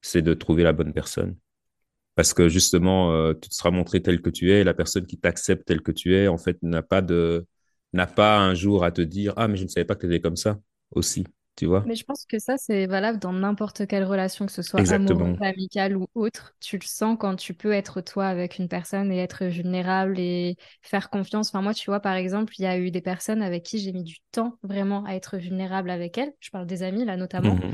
[0.01, 1.35] c'est de trouver la bonne personne.
[2.15, 5.05] Parce que justement, euh, tu te seras montré tel que tu es, et la personne
[5.05, 7.45] qui t'accepte tel que tu es, en fait, n'a pas de,
[7.93, 10.13] n'a pas un jour à te dire, ah, mais je ne savais pas que tu
[10.13, 10.59] étais comme ça
[10.91, 11.25] aussi,
[11.55, 11.85] tu vois?
[11.85, 15.35] Mais je pense que ça, c'est valable dans n'importe quelle relation, que ce soit amoureuse,
[15.41, 16.53] amicale ou autre.
[16.59, 20.57] Tu le sens quand tu peux être toi avec une personne et être vulnérable et
[20.83, 21.49] faire confiance.
[21.49, 23.93] Enfin, moi, tu vois, par exemple, il y a eu des personnes avec qui j'ai
[23.93, 26.33] mis du temps vraiment à être vulnérable avec elles.
[26.39, 27.55] Je parle des amis, là, notamment.
[27.55, 27.73] Mhm.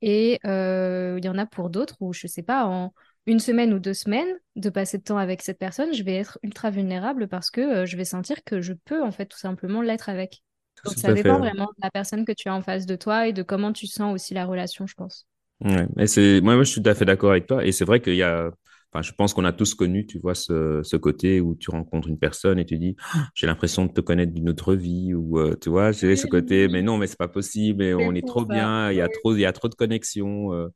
[0.00, 2.92] Et euh, il y en a pour d'autres où, je sais pas, en
[3.28, 6.38] une semaine ou deux semaines de passer de temps avec cette personne, je vais être
[6.42, 9.82] ultra vulnérable parce que euh, je vais sentir que je peux, en fait, tout simplement
[9.82, 10.42] l'être avec.
[10.84, 11.14] Donc, Tout ça fait.
[11.14, 11.40] dépend ouais.
[11.40, 13.86] vraiment de la personne que tu as en face de toi et de comment tu
[13.86, 15.26] sens aussi la relation, je pense.
[15.64, 15.86] Ouais.
[15.96, 17.64] Mais c'est, moi, moi, je suis tout à fait d'accord avec toi.
[17.64, 18.50] Et c'est vrai qu'il y a,
[18.92, 22.08] enfin, je pense qu'on a tous connu, tu vois, ce, ce côté où tu rencontres
[22.08, 25.38] une personne et tu dis, Ah, j'ai l'impression de te connaître d'une autre vie, ou,
[25.40, 28.44] euh, tu vois, j'ai ce côté, mais non, mais c'est pas possible, on est trop
[28.46, 28.46] ça.
[28.46, 30.52] bien, il y a trop, il y a trop de connexions.
[30.54, 30.68] euh.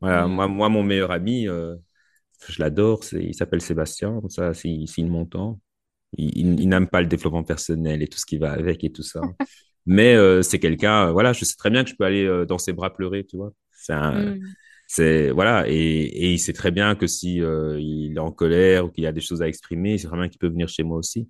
[0.00, 0.32] Voilà, Mm.
[0.34, 1.76] moi, moi, mon meilleur ami, euh,
[2.48, 5.60] je l'adore, il s'appelle Sébastien, ça, s'il m'entend.
[6.18, 8.92] Il, il, il n'aime pas le développement personnel et tout ce qui va avec et
[8.92, 9.22] tout ça.
[9.86, 12.46] Mais euh, c'est quelqu'un, euh, voilà, je sais très bien que je peux aller euh,
[12.46, 13.52] dans ses bras pleurer, tu vois.
[13.72, 14.40] C'est Mm.
[14.86, 18.86] c'est, voilà, et, et il sait très bien que si euh, il est en colère
[18.86, 21.28] ou qu'il a des choses à exprimer, c'est bien qu'il peut venir chez moi aussi.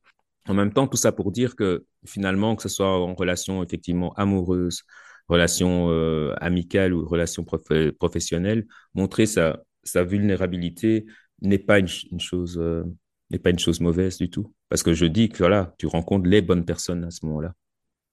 [0.48, 4.12] En même temps, tout ça pour dire que finalement, que ce soit en relation effectivement
[4.14, 4.82] amoureuse,
[5.30, 11.06] relation euh, amicale ou relation prof- professionnelle, montrer sa, sa vulnérabilité
[11.42, 12.84] n'est pas une, ch- une chose, euh,
[13.30, 14.52] n'est pas une chose mauvaise du tout.
[14.68, 17.54] Parce que je dis que voilà, tu rencontres les bonnes personnes à ce moment-là.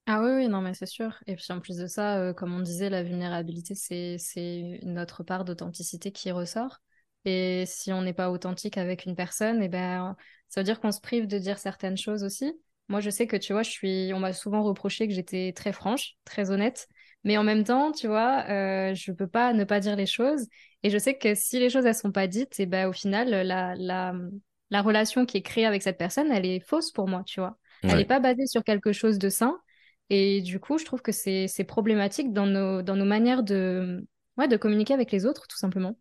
[0.10, 1.18] Ah oui, oui, non, mais c'est sûr.
[1.28, 5.44] Et puis en plus de ça, euh, comme on disait, la vulnérabilité, c'est, notre part
[5.44, 6.78] d'authenticité qui ressort.
[7.26, 10.16] Et si on n'est pas authentique avec une personne, eh ben,
[10.48, 12.54] ça veut dire qu'on se prive de dire certaines choses aussi.
[12.88, 15.74] Moi, je sais que, tu vois, je suis, on m'a souvent reproché que j'étais très
[15.74, 16.88] franche, très honnête.
[17.28, 20.48] Mais en même temps, tu vois, euh, je peux pas ne pas dire les choses.
[20.84, 23.30] Et je sais que si les choses, elles sont pas dites, eh ben, au final,
[23.30, 24.16] la, la,
[24.72, 27.60] la relation qui est créée avec cette personne, elle est fausse pour moi, tu vois.
[27.88, 29.60] Elle n'est pas basée sur quelque chose de sain.
[30.10, 34.48] Et du coup, je trouve que c'est problématique dans nos, dans nos manières de, ouais,
[34.48, 35.98] de communiquer avec les autres, tout simplement.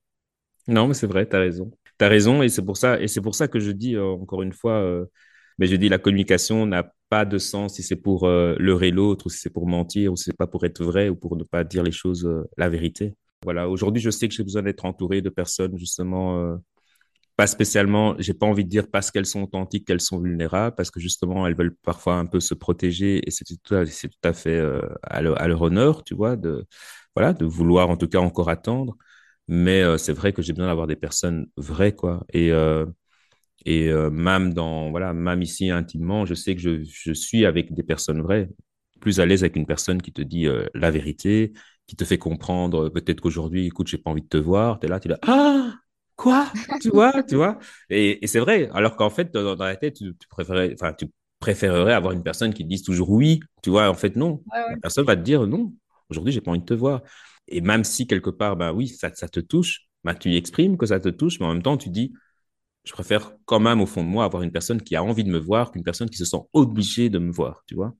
[0.69, 1.71] Non, mais c'est vrai, tu as raison.
[1.99, 4.05] Tu as raison et c'est pour ça, et c'est pour ça que je dis, euh,
[4.05, 5.07] encore une fois, euh,
[5.59, 9.27] mais je dis la communication n'a pas de sens si c'est pour euh, leurrer l'autre
[9.27, 11.45] ou si c'est pour mentir ou si c'est pas pour être vrai ou pour ne
[11.45, 13.14] pas dire les choses, euh, la vérité.
[13.45, 16.57] Voilà, aujourd'hui, je sais que j'ai besoin d'être entouré de personnes justement euh,
[17.37, 20.90] pas spécialement, j'ai pas envie de dire parce qu'elles sont authentiques qu'elles sont vulnérables, parce
[20.90, 24.61] que justement elles veulent parfois un peu se protéger et c'est tout à, fait
[25.03, 26.64] à, leur, honneur, tu vois, de
[27.14, 28.97] voilà, de vouloir en tout cas encore attendre.
[29.49, 32.25] Mais c'est vrai que j'ai besoin d'avoir des personnes vraies, quoi.
[32.33, 32.51] Et
[33.66, 37.74] et euh, même dans voilà, même ici intimement, je sais que je, je suis avec
[37.74, 38.50] des personnes vraies,
[39.00, 41.52] plus à l'aise avec une personne qui te dit euh, la vérité,
[41.87, 44.79] qui te fait comprendre euh, peut-être qu'aujourd'hui, écoute, j'ai pas envie de te voir.
[44.81, 45.74] T'es là, tu es là, ah
[46.16, 46.50] quoi,
[46.81, 47.59] tu vois, tu vois?
[47.90, 48.70] Et, et c'est vrai.
[48.72, 51.07] Alors qu'en fait, dans, dans la tête, tu, tu préférais, enfin, tu
[51.40, 53.40] préférerais avoir une personne qui te dise toujours oui.
[53.62, 54.42] Tu vois, en fait, non.
[54.52, 55.72] Ouais, La personne va te dire non.
[56.11, 57.02] Aujourd'hui, j'ai pas envie de te voir.
[57.48, 60.87] Et même si quelque part, ben oui, ça, ça te touche, ben, tu exprimes que
[60.87, 62.12] ça te touche, mais en même temps, tu dis
[62.87, 65.31] je préfère quand même au fond de moi avoir une personne qui a envie de
[65.31, 67.94] me voir qu'une personne qui se sent obligée de me voir, tu vois.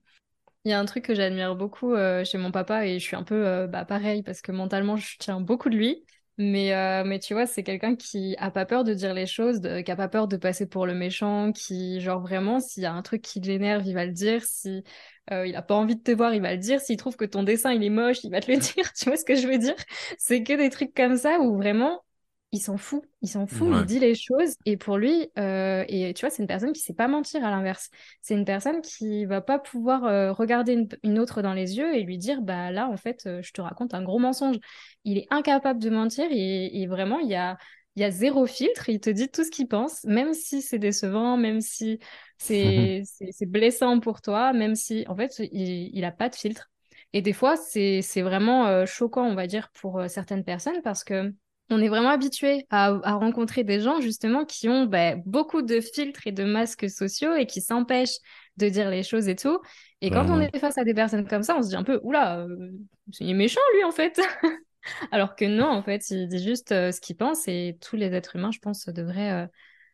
[0.63, 3.15] Il y a un truc que j'admire beaucoup euh, chez mon papa et je suis
[3.15, 6.05] un peu euh, bah, pareil parce que mentalement, je tiens beaucoup de lui.
[6.39, 9.59] Mais, euh, mais tu vois, c'est quelqu'un qui a pas peur de dire les choses,
[9.83, 12.93] qui a pas peur de passer pour le méchant, qui, genre vraiment, s'il y a
[12.93, 14.43] un truc qui l'énerve, il va le dire.
[14.43, 14.83] Si
[15.31, 16.79] euh, il a pas envie de te voir, il va le dire.
[16.79, 18.93] S'il trouve que ton dessin, il est moche, il va te le dire.
[18.93, 19.75] Tu vois ce que je veux dire?
[20.19, 22.03] C'est que des trucs comme ça où vraiment,
[22.53, 26.13] il s'en fout, il s'en fout, il dit les choses et pour lui, euh, et
[26.13, 27.89] tu vois, c'est une personne qui sait pas mentir à l'inverse.
[28.21, 32.03] C'est une personne qui va pas pouvoir euh, regarder une, autre dans les yeux et
[32.03, 34.57] lui dire, bah là, en fait, euh, je te raconte un gros mensonge.
[35.03, 37.57] Il est incapable de mentir et, vraiment, il y a,
[37.97, 40.79] il y a zéro filtre, il te dit tout ce qu'il pense, même si c'est
[40.79, 41.99] décevant, même si
[42.37, 43.03] c'est
[43.41, 46.69] blessant pour toi, même si, en fait, il, il a pas de filtre.
[47.11, 51.33] Et des fois, c'est vraiment choquant, on va dire, pour certaines personnes parce que
[51.69, 56.25] on est vraiment habitué à, rencontrer des gens justement qui ont bah, beaucoup de filtres
[56.25, 58.17] et de masques sociaux et qui s'empêchent
[58.57, 59.59] de dire les choses et tout.
[60.01, 61.99] Et quand on est face à des personnes comme ça, on se dit un peu,
[62.03, 62.71] oula, euh,
[63.19, 64.19] il est méchant lui en fait.
[65.11, 68.13] Alors que non, en fait, il dit juste euh, ce qu'il pense et tous les
[68.13, 69.47] êtres humains, je pense, devraient euh,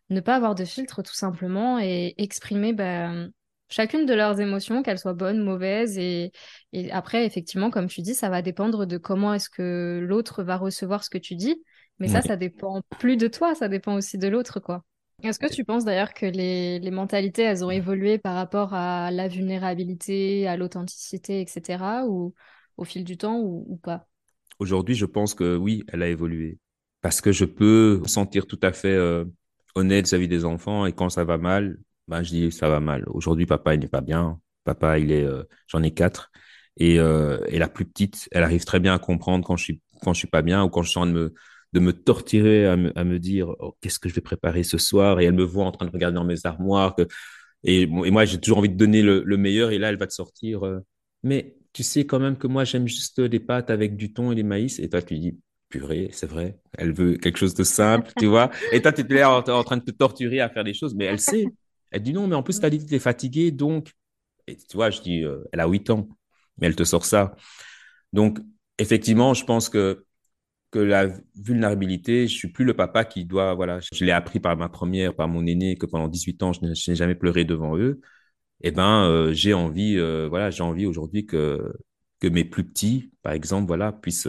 [0.10, 3.10] ne pas avoir de filtre tout simplement et exprimer bah,
[3.74, 5.98] chacune de leurs émotions, qu'elles soient bonnes, mauvaises.
[5.98, 6.32] Et,
[6.92, 11.04] après, effectivement, comme tu dis, ça va dépendre de comment est-ce que l'autre va recevoir
[11.04, 11.62] ce que tu dis.
[12.00, 14.84] Mais ça, ça dépend plus de toi, ça dépend aussi de l'autre, quoi.
[15.22, 19.28] Est-ce que tu penses d'ailleurs que les, mentalités, elles ont évolué par rapport à la
[19.28, 22.34] vulnérabilité, à l'authenticité, etc., ou
[22.78, 24.08] au fil du temps, ou, pas?
[24.60, 26.58] Aujourd'hui, je pense que oui, elle a évolué.
[27.02, 29.26] Parce que je peux sentir tout à fait euh,
[29.76, 33.04] honnête vis-à-vis des enfants, et quand ça va mal, bah, je dis ça va mal.
[33.08, 34.40] Aujourd'hui, papa, il n'est pas bien.
[34.64, 36.32] Papa, il est, euh, j'en ai quatre.
[36.78, 39.82] Et, euh, et la plus petite, elle arrive très bien à comprendre quand je suis,
[40.02, 41.34] quand je suis pas bien ou quand je sens de me,
[41.74, 45.20] de me torturer à me, dire oh, qu'est-ce que je vais préparer ce soir?
[45.20, 46.96] Et elle me voit en train de regarder dans mes armoires.
[46.96, 47.08] Que,
[47.64, 49.72] et, et moi, j'ai toujours envie de donner le, le, meilleur.
[49.72, 50.64] Et là, elle va te sortir.
[50.66, 50.80] Euh,
[51.24, 54.36] mais tu sais quand même que moi, j'aime juste des pâtes avec du thon et
[54.36, 54.80] des maïs.
[54.80, 55.40] Et toi, tu dis
[55.70, 56.60] purée, c'est vrai.
[56.78, 58.52] Elle veut quelque chose de simple, tu vois.
[58.72, 60.94] Et toi, tu es en, en train de te torturer à faire des choses.
[60.96, 61.46] Mais elle sait.
[61.94, 63.94] Elle dit non, mais en plus, tu as dit que tu es fatiguée, donc.
[64.48, 66.10] Et tu vois, je dis, euh, elle a 8 ans,
[66.58, 67.36] mais elle te sort ça.
[68.14, 68.40] Donc,
[68.80, 70.06] effectivement, je pense que,
[70.72, 74.58] que la vulnérabilité, je suis plus le papa qui doit, voilà, je l'ai appris par
[74.58, 78.02] ma première, par mon aîné, que pendant 18 ans, je n'ai jamais pleuré devant eux.
[78.62, 81.74] Eh ben, euh, j'ai envie, euh, voilà, j'ai envie aujourd'hui que,
[82.22, 84.28] que mes plus petits, par exemple, voilà, puissent,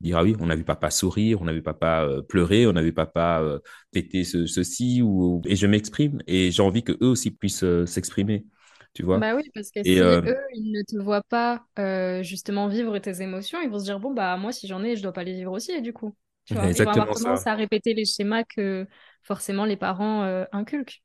[0.00, 2.76] dire ah oui, on a vu papa sourire, on a vu papa euh, pleurer, on
[2.76, 3.58] a vu papa euh,
[3.92, 8.46] péter ceci ou et je m'exprime et j'ai envie que eux aussi puissent euh, s'exprimer.
[8.92, 10.22] Tu vois bah oui, parce que si eux,
[10.54, 11.64] ils ne te voient pas
[12.22, 15.02] justement vivre tes émotions, ils vont se dire bon bah moi si j'en ai, je
[15.02, 17.54] dois pas les vivre aussi et du coup, tu vois, ils vont avoir tendance à
[17.54, 18.86] répéter les schémas que
[19.22, 21.02] forcément les parents inculquent.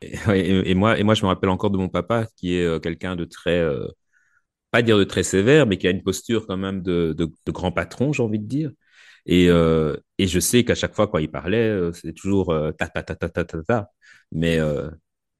[0.02, 3.14] Et, et, moi, et moi, je me rappelle encore de mon papa qui est quelqu'un
[3.14, 3.64] de très
[4.72, 7.72] pas dire de très sévère, mais qui a une posture quand même de, de, grand
[7.72, 8.72] patron, j'ai envie de dire.
[9.26, 12.72] Et, euh, et je sais qu'à chaque fois, quand il parlait, euh, c'était toujours euh,
[12.72, 13.90] ta, ta, ta, ta, ta, ta, ta.
[14.32, 14.58] Mais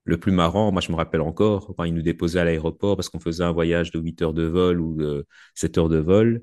[0.04, 3.08] le plus marrant, moi, je me rappelle encore, quand il nous déposait à l'aéroport parce
[3.08, 6.42] qu'on faisait un voyage de 8 heures de vol ou de 7 heures de vol.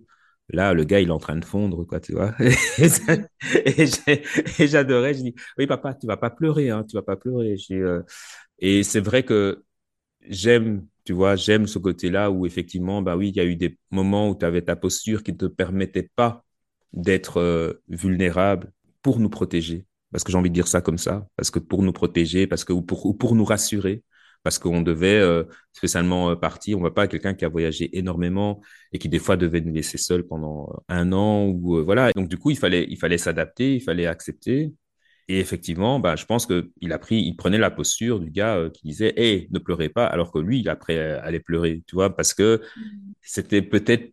[0.52, 2.34] Là, le gars, il est en train de fondre, quoi, tu vois.
[3.66, 7.56] et j'adorais, je dis, oui, papa, tu vas pas pleurer, hein, tu vas pas pleurer.
[8.60, 9.64] Et c'est vrai que
[10.28, 13.80] j'aime tu vois, j'aime ce côté-là où effectivement, bah oui, il y a eu des
[13.90, 16.46] moments où tu avais ta posture qui ne te permettait pas
[16.94, 19.88] d'être euh, vulnérable pour nous protéger.
[20.12, 22.64] Parce que j'ai envie de dire ça comme ça, parce que pour nous protéger, parce
[22.64, 24.04] que ou pour, ou pour nous rassurer,
[24.44, 26.78] parce qu'on devait euh, spécialement euh, partir.
[26.78, 28.62] On va pas quelqu'un qui a voyagé énormément
[28.94, 32.12] et qui des fois devait nous laisser seuls pendant un an ou voilà.
[32.16, 34.74] donc du coup, il fallait il fallait s'adapter, il fallait accepter.
[35.30, 38.72] Et effectivement, bah, je pense qu'il a pris, il prenait la posture du gars euh,
[38.72, 42.16] qui disait, hé, ne pleurez pas, alors que lui, il après allait pleurer, tu vois,
[42.16, 42.82] parce que mm.
[43.22, 44.12] c'était peut-être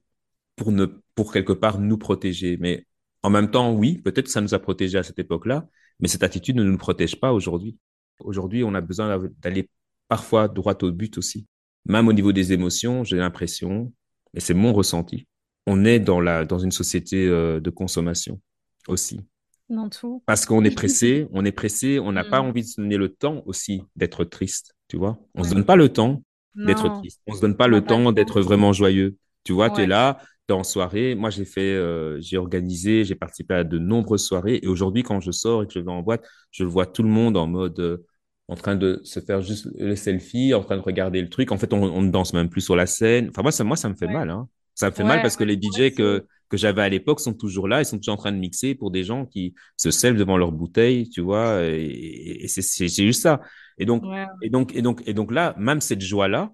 [0.57, 2.59] pour ne, pour quelque part nous protéger.
[2.59, 2.87] Mais
[3.22, 5.66] en même temps, oui, peut-être que ça nous a protégés à cette époque-là,
[6.00, 7.79] mais cette attitude ne nous protège pas aujourd'hui.
[8.20, 9.70] Aujourd'hui, on a besoin d'aller
[10.09, 11.46] parfois droit au but aussi.
[11.87, 13.90] Même au niveau des émotions, j'ai l'impression,
[14.35, 15.26] et c'est mon ressenti,
[15.66, 18.38] on est dans la, dans une société euh, de consommation
[18.87, 19.20] aussi.
[19.68, 20.22] Dans tout.
[20.26, 22.46] Parce qu'on est pressé, on est pressé, on n'a pas mm.
[22.46, 25.18] envie de se donner le temps aussi d'être triste, tu vois.
[25.35, 26.22] On ne se donne pas le temps
[26.55, 27.20] d'être triste.
[27.26, 29.16] On se donne pas le temps d'être vraiment joyeux.
[29.44, 31.14] Tu vois, tu es là, tu es en soirée.
[31.14, 34.61] Moi, j'ai fait, euh, j'ai organisé, j'ai participé à de nombreuses soirées.
[34.62, 37.09] Et aujourd'hui, quand je sors et que je vais en boîte, je vois tout le
[37.09, 38.05] monde en mode, euh,
[38.48, 41.52] en train de se faire juste le selfie, en train de regarder le truc.
[41.52, 43.29] En fait, on, ne danse même plus sur la scène.
[43.31, 44.31] Enfin, moi, ça, moi, ça me fait mal.
[44.31, 44.48] Hein.
[44.74, 47.68] Ça me fait mal parce que les DJ que, que j'avais à l'époque sont toujours
[47.68, 50.37] là, ils sont toujours en train de mixer pour des gens qui se sèvent devant
[50.37, 53.40] leur bouteille, tu vois, et, c'est juste ça.
[53.78, 54.04] Et donc,
[54.42, 56.52] et donc, et donc, et donc là, même cette joie-là,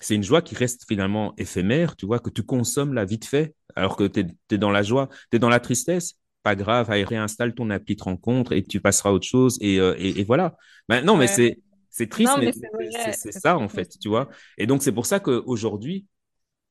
[0.00, 3.54] c'est une joie qui reste finalement éphémère, tu vois, que tu consommes la vite fait,
[3.74, 6.14] alors que tu es, dans la joie, tu es dans la tristesse.
[6.42, 9.80] pas grave, allez, réinstalle ton appli de rencontre et tu passeras à autre chose et,
[9.80, 10.56] euh, et, et voilà.
[10.88, 11.58] Ben, non, mais c'est
[11.96, 14.28] c'est triste, Non, mais mais c'est ça en fait, tu vois.
[14.58, 16.04] Et donc c'est pour ça qu'aujourd'hui,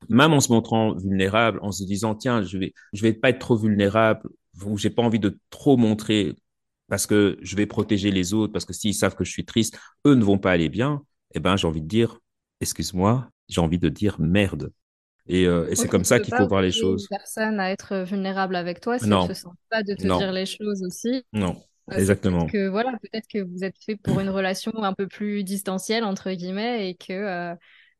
[0.08, 3.38] même en se montrant vulnérable, en se disant tiens, je vais je vais pas être
[3.40, 4.28] trop vulnérable
[4.64, 6.34] ou j'ai pas envie de trop montrer
[6.88, 9.78] parce que je vais protéger les autres parce que s'ils savent que je suis triste,
[10.06, 11.02] eux ne vont pas aller bien.
[11.34, 12.18] Eh ben j'ai envie de dire
[12.60, 14.72] excuse-moi, j'ai envie de dire merde.
[15.28, 17.08] Et, euh, et c'est comme ça qu'il faut voir les choses.
[17.08, 20.32] personne à être vulnérable avec toi si Non, se sent pas de te non, dire
[20.32, 21.24] les choses aussi.
[21.32, 21.56] non,
[21.92, 22.46] Euh, exactement.
[22.48, 26.32] que voilà, peut-être que vous êtes fait pour une relation un peu plus distancielle entre
[26.32, 27.54] guillemets et que euh,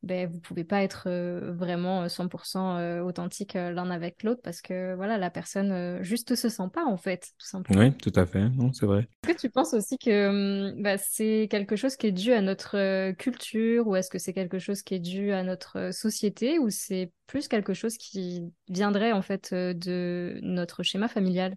[0.07, 4.41] ben vous pouvez pas être euh, vraiment euh, 100% euh, authentique euh, l'un avec l'autre
[4.43, 7.95] parce que voilà, la personne juste se sent pas en fait, tout Oui, simplement.
[7.99, 8.49] tout à fait.
[8.51, 9.09] Non, c'est vrai.
[9.29, 10.29] Est-ce que tu penses aussi que
[10.75, 14.33] hum, bah, c'est quelque chose qui est dû à notre culture ou est-ce que c'est
[14.33, 19.13] quelque chose qui est dû à notre société ou c'est plus quelque chose qui viendrait
[19.13, 21.57] en fait de notre schéma familial?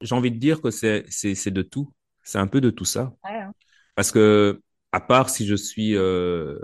[0.00, 1.92] J'ai envie de dire que c'est c'est c'est de tout.
[2.22, 3.14] C'est un peu de tout ça.
[3.24, 3.54] Ouais, hein.
[3.96, 6.58] Parce que à part si je suis euh,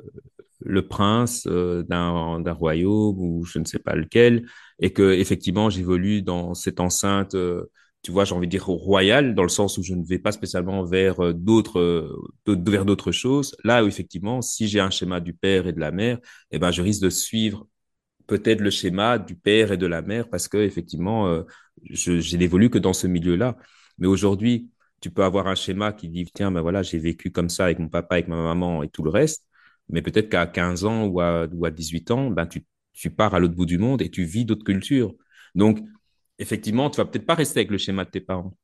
[0.61, 4.47] le prince euh, d'un d'un royaume ou je ne sais pas lequel,
[4.79, 7.65] et que effectivement j'évolue dans cette enceinte, euh,
[8.03, 10.33] tu vois, j'ai envie de dire royale, dans le sens où je ne vais pas
[10.33, 13.55] spécialement vers euh, d'autres, euh, d'autres- vers d'autres choses.
[13.65, 16.19] Là où effectivement, si j'ai un schéma du père et de la mère,
[16.51, 17.67] eh ben je risque de suivre
[18.27, 21.43] peut-être le schéma du père et de la mère parce que effectivement, euh,
[21.91, 23.57] je, je n'évolue que dans ce milieu-là.
[23.99, 24.71] Mais aujourd'hui,
[25.01, 27.79] tu peux avoir un schéma qui dit, tiens, ben voilà, j'ai vécu comme ça avec
[27.79, 29.45] mon papa, avec ma maman et tout le reste.
[29.89, 33.35] Mais peut-être qu'à 15 ans ou à, ou à 18 ans, ben tu, tu pars
[33.35, 35.15] à l'autre bout du monde et tu vis d'autres cultures.
[35.55, 35.81] Donc,
[36.39, 38.57] effectivement, tu vas peut-être pas rester avec le schéma de tes parents.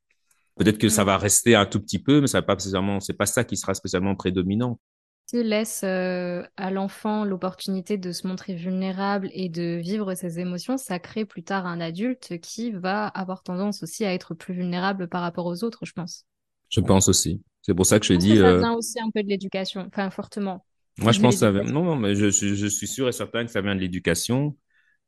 [0.56, 1.06] Peut-être que ça Mm.
[1.06, 3.56] va rester un tout petit peu, mais ça va pas spécialement, c'est pas ça qui
[3.56, 4.80] sera spécialement prédominant.
[5.28, 10.76] Tu laisses euh, à l'enfant l'opportunité de se montrer vulnérable et de vivre ses émotions,
[10.78, 15.08] ça crée plus tard un adulte qui va avoir tendance aussi à être plus vulnérable
[15.08, 16.26] par rapport aux autres, je pense.
[16.68, 17.42] Je pense aussi.
[17.62, 19.22] C'est pour ça que je Je pense que dis, ça euh, vient aussi un peu
[19.22, 20.65] de l'éducation, enfin fortement
[20.98, 21.62] Moi, je pense que ça vient...
[21.64, 24.56] Non, non, mais je, suis- je suis sûr et certain que ça vient de l'éducation.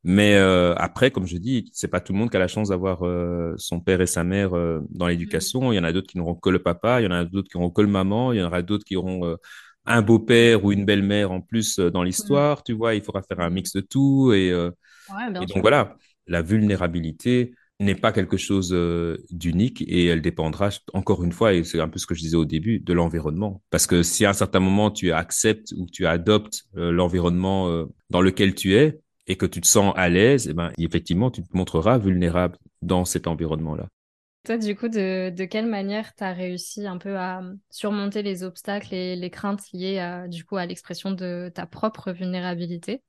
[0.05, 2.71] Mais euh, après, comme je dis, c'est pas tout le monde qui a la chance
[2.71, 5.09] d'avoir euh, son père et sa mère euh, dans Mm.
[5.09, 5.73] l'éducation.
[5.73, 7.51] Il y en a d'autres qui n'auront que le papa, il y en a d'autres
[7.51, 9.37] qui auront que le maman, il y en aura d'autres qui auront euh,
[9.87, 12.43] un beau-père ou une belle-mère en plus euh, dans Mm.
[12.43, 12.63] l'histoire.
[12.65, 13.51] Tu vois, il faudra faire un Mm.
[13.51, 14.33] mix de tout.
[14.35, 14.71] Et, euh,
[15.09, 15.97] Ouais, et donc voilà,
[16.27, 21.63] la vulnérabilité n'est pas quelque chose euh, d'unique et elle dépendra encore une fois, et
[21.65, 23.63] c'est un peu ce que je disais au début, de l'environnement.
[23.71, 27.87] Parce que si à un certain moment tu acceptes ou tu adoptes euh, l'environnement euh,
[28.11, 31.43] dans lequel tu es et que tu te sens à l'aise, eh ben, effectivement, tu
[31.43, 33.87] te montreras vulnérable dans cet environnement-là.
[34.45, 38.43] Toi, du coup, de, de quelle manière tu as réussi un peu à surmonter les
[38.43, 43.03] obstacles et les craintes liées à, du coup, à l'expression de ta propre vulnérabilité?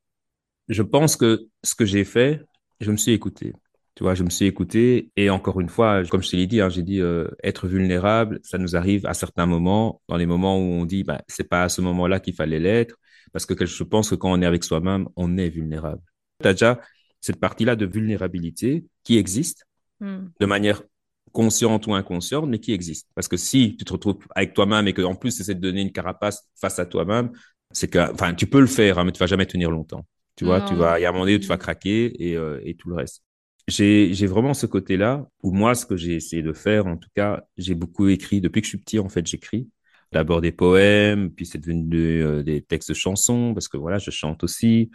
[0.67, 2.41] Je pense que ce que j'ai fait,
[2.81, 3.53] je me suis écouté.
[3.99, 6.61] Tu vois, je me suis écouté et encore une fois, comme je te l'ai dit,
[6.61, 10.57] hein, j'ai dit euh, être vulnérable, ça nous arrive à certains moments, dans les moments
[10.57, 12.95] où on dit, bah, c'est pas à ce moment-là qu'il fallait l'être,
[13.33, 16.01] parce que je pense que quand on est avec soi-même, on est vulnérable.
[16.41, 16.79] Tu as déjà
[17.19, 19.65] cette partie-là de vulnérabilité qui existe
[20.01, 20.31] Mm.
[20.39, 20.81] de manière
[21.33, 23.09] consciente ou inconsciente, mais qui existe.
[23.15, 25.81] Parce que si tu te retrouves avec toi-même et que en plus, essaies de donner
[25.81, 27.31] une carapace face à toi-même,
[27.71, 30.05] c'est que, enfin, tu peux le faire, hein, mais tu vas jamais tenir longtemps.
[30.37, 31.59] Tu vois, Non, vas, il y a un moment donné où tu vas Mm.
[31.59, 33.23] craquer et, euh, et tout le reste.
[33.69, 37.43] J'ai, vraiment ce côté-là où moi, ce que j'ai essayé de faire, en tout cas,
[37.57, 38.41] j'ai beaucoup écrit.
[38.41, 39.69] Depuis que je suis petit, en fait, j'écris.
[40.11, 43.99] D'abord des poèmes, puis c'est devenu de- euh, des textes de chansons, parce que voilà,
[43.99, 44.89] je chante aussi.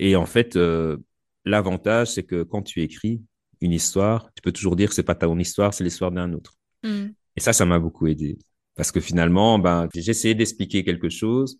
[0.00, 0.96] Et en fait, euh,
[1.44, 3.22] l'avantage, c'est que quand tu écris
[3.60, 6.32] une histoire, tu peux toujours dire que c'est pas ta own histoire, c'est l'histoire d'un
[6.32, 6.54] autre.
[6.82, 7.06] Mm.
[7.36, 8.38] Et ça, ça m'a beaucoup aidé.
[8.74, 11.58] Parce que finalement, ben, j'ai essayé d'expliquer quelque chose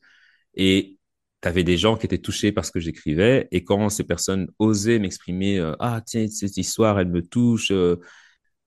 [0.55, 0.99] et
[1.43, 3.49] tu avais des gens qui étaient touchés par ce que j'écrivais.
[3.53, 7.71] Et quand ces personnes osaient m'exprimer, euh, ah, tiens, cette histoire, elle me touche.
[7.73, 7.97] euh,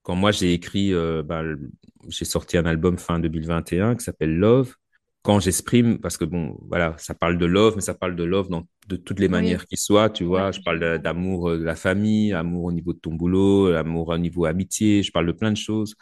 [0.03, 1.71] quand moi, j'ai écrit, euh, le-
[2.07, 4.75] j'ai sorti un album fin 2021 qui s'appelle Love.
[5.21, 8.49] Quand j'exprime, parce que bon, voilà, ça parle de love, mais ça parle de love
[8.49, 10.51] dans, de toutes les Oui, manières qui soient, tu vois.
[10.53, 14.45] Je parle d'amour de la famille, amour au niveau de ton boulot, amour au niveau
[14.45, 15.95] amitié, je parle de plein de choses.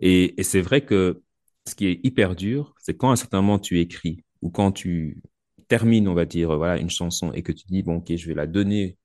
[0.00, 1.22] Et, et c'est vrai que
[1.68, 4.72] ce qui est hyper dur, c'est quand à un certain moment tu écris ou quand
[4.72, 5.22] tu
[5.70, 8.34] termines, on va dire, voilà, une chanson et que tu dis, bon, ok, je vais
[8.34, 8.98] la donner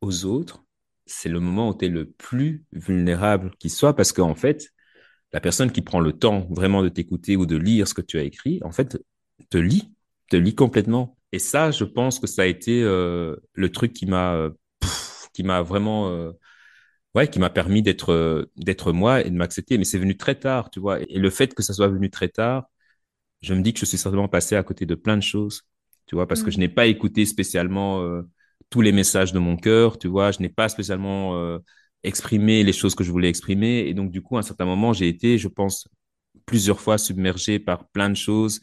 [0.00, 0.64] aux autres,
[1.06, 4.70] c'est le moment où tu es le plus vulnérable qui soit parce qu'en fait,
[5.32, 8.18] la personne qui prend le temps vraiment de t'écouter ou de lire ce que tu
[8.18, 8.98] as écrit, en fait,
[9.50, 9.92] te lit,
[10.30, 11.18] te lit complètement.
[11.32, 14.50] Et ça, je pense que ça a été euh, le truc qui m'a euh,
[15.62, 16.32] vraiment euh,
[17.30, 19.78] qui m'a permis d'être d'être moi et de m'accepter.
[19.78, 21.00] Mais c'est venu très tard, tu vois.
[21.02, 22.64] Et le fait que ça soit venu très tard,
[23.42, 25.62] je me dis que je suis certainement passé à côté de plein de choses,
[26.06, 26.60] tu vois, parce que je Mm.
[26.60, 28.22] n'ai pas écouté spécialement euh,
[28.70, 30.30] tous les messages de mon cœur, tu vois.
[30.32, 31.58] Je n'ai pas spécialement euh,
[32.02, 33.80] exprimer les choses que je voulais exprimer.
[33.88, 35.88] Et donc, du coup, à un certain moment, j'ai été, je pense,
[36.46, 38.60] plusieurs fois submergé par plein de choses,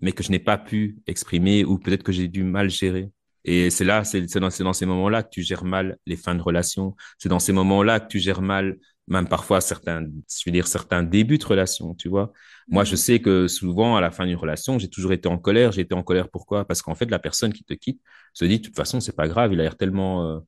[0.00, 3.10] mais que je n'ai pas pu exprimer ou peut-être que j'ai dû mal gérer.
[3.44, 6.40] Et c'est là, c'est dans, dans ces moments-là que tu gères mal les fins de
[6.42, 6.94] relation.
[7.18, 11.02] C'est dans ces moments-là que tu gères mal même parfois certains, je veux dire, certains
[11.02, 12.32] débuts de relation, tu vois.
[12.68, 12.96] Moi, je mhm.
[12.96, 15.72] sais que souvent, à la fin d'une relation, j'ai toujours été en colère.
[15.72, 16.64] J'ai été en colère pourquoi?
[16.64, 18.00] Parce qu'en fait, la personne qui te quitte
[18.32, 20.38] se dit, de toute façon, c'est pas grave, il a l'air tellement, euh,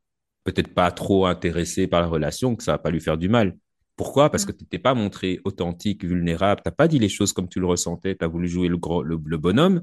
[0.44, 3.56] peut-être pas trop intéressé par la relation que ça va pas lui faire du mal.
[3.96, 4.30] Pourquoi?
[4.30, 7.60] Parce que tu t'es pas montré authentique, vulnérable, t'as pas dit les choses comme tu
[7.60, 9.82] le ressentais, tu as voulu jouer le, gros, le bonhomme,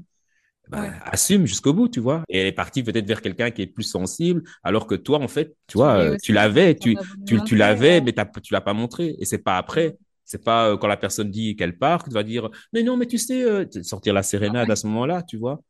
[0.68, 2.24] bah, assume jusqu'au bout, tu vois.
[2.28, 5.28] Et elle est partie peut-être vers quelqu'un qui est plus sensible, alors que toi, en
[5.28, 6.96] fait, tu vois, euh, tu l'avais, tu,
[7.26, 8.12] tu, tu l'avais, mais
[8.42, 9.14] tu l'as pas montré.
[9.18, 9.96] Et c'est pas après.
[10.24, 12.96] C'est pas euh, quand la personne dit qu'elle part que tu vas dire, mais non,
[12.96, 15.60] mais tu sais, euh, sortir la sérénade à ce moment-là, tu vois.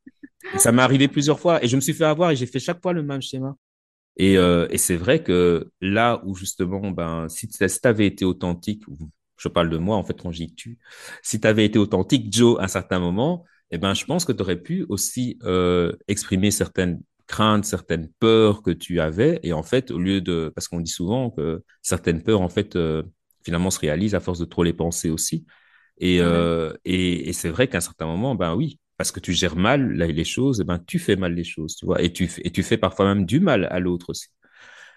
[0.55, 1.63] Et ça m'est arrivé plusieurs fois.
[1.65, 3.57] Et je me suis fait avoir et j'ai fait chaque fois le même schéma.
[4.17, 8.85] Et, et c'est vrai que là où justement, ben, si tu avais été authentique,
[9.37, 10.79] je parle de moi, en fait, quand j'y tu,
[11.23, 14.33] si tu avais été authentique, Joe, à un certain moment, eh ben, je pense que
[14.33, 19.41] tu aurais pu aussi euh, exprimer certaines craintes, certaines peurs que tu avais.
[19.43, 22.77] Et en fait, au lieu de, parce qu'on dit souvent que certaines peurs, en fait,
[22.77, 23.03] euh,
[23.45, 25.47] finalement, se réalisent à force de trop les penser aussi.
[25.99, 29.33] Et, euh, et, et c'est vrai qu'à un certain moment, ben oui, parce que tu
[29.33, 32.29] gères mal les choses, eh ben tu fais mal les choses, tu vois, et tu,
[32.45, 34.29] et tu fais parfois même du mal à l'autre aussi.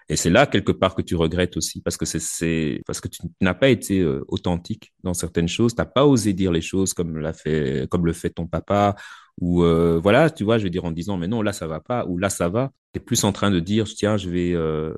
[0.08, 3.20] Et c'est là quelque part que tu regrettes aussi parce que c'est parce que tu
[3.40, 6.94] n'as pas été euh, authentique dans certaines choses, tu n'as pas osé dire les choses
[6.94, 8.96] comme l'a fait comme le fait ton papa
[9.40, 11.80] ou euh, voilà, tu vois, je vais dire en disant mais non, là ça va
[11.80, 14.52] pas ou là ça va, tu es plus en train de dire tiens, je vais
[14.54, 14.94] euh,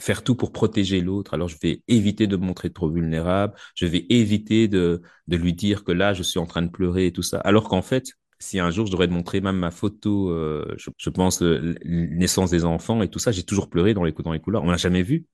[0.00, 1.34] faire tout pour protéger l'autre.
[1.34, 5.52] Alors je vais éviter de me montrer trop vulnérable, je vais éviter de de lui
[5.54, 7.38] dire que là je suis en train de pleurer et tout ça.
[7.40, 11.10] Alors qu'en fait si un jour je devrais te montrer même ma photo, euh, je,
[11.10, 14.40] pense, la naissance des enfants et tout ça, j'ai toujours pleuré dans les, dans les
[14.40, 14.64] couleurs.
[14.64, 15.26] On l'a jamais vu,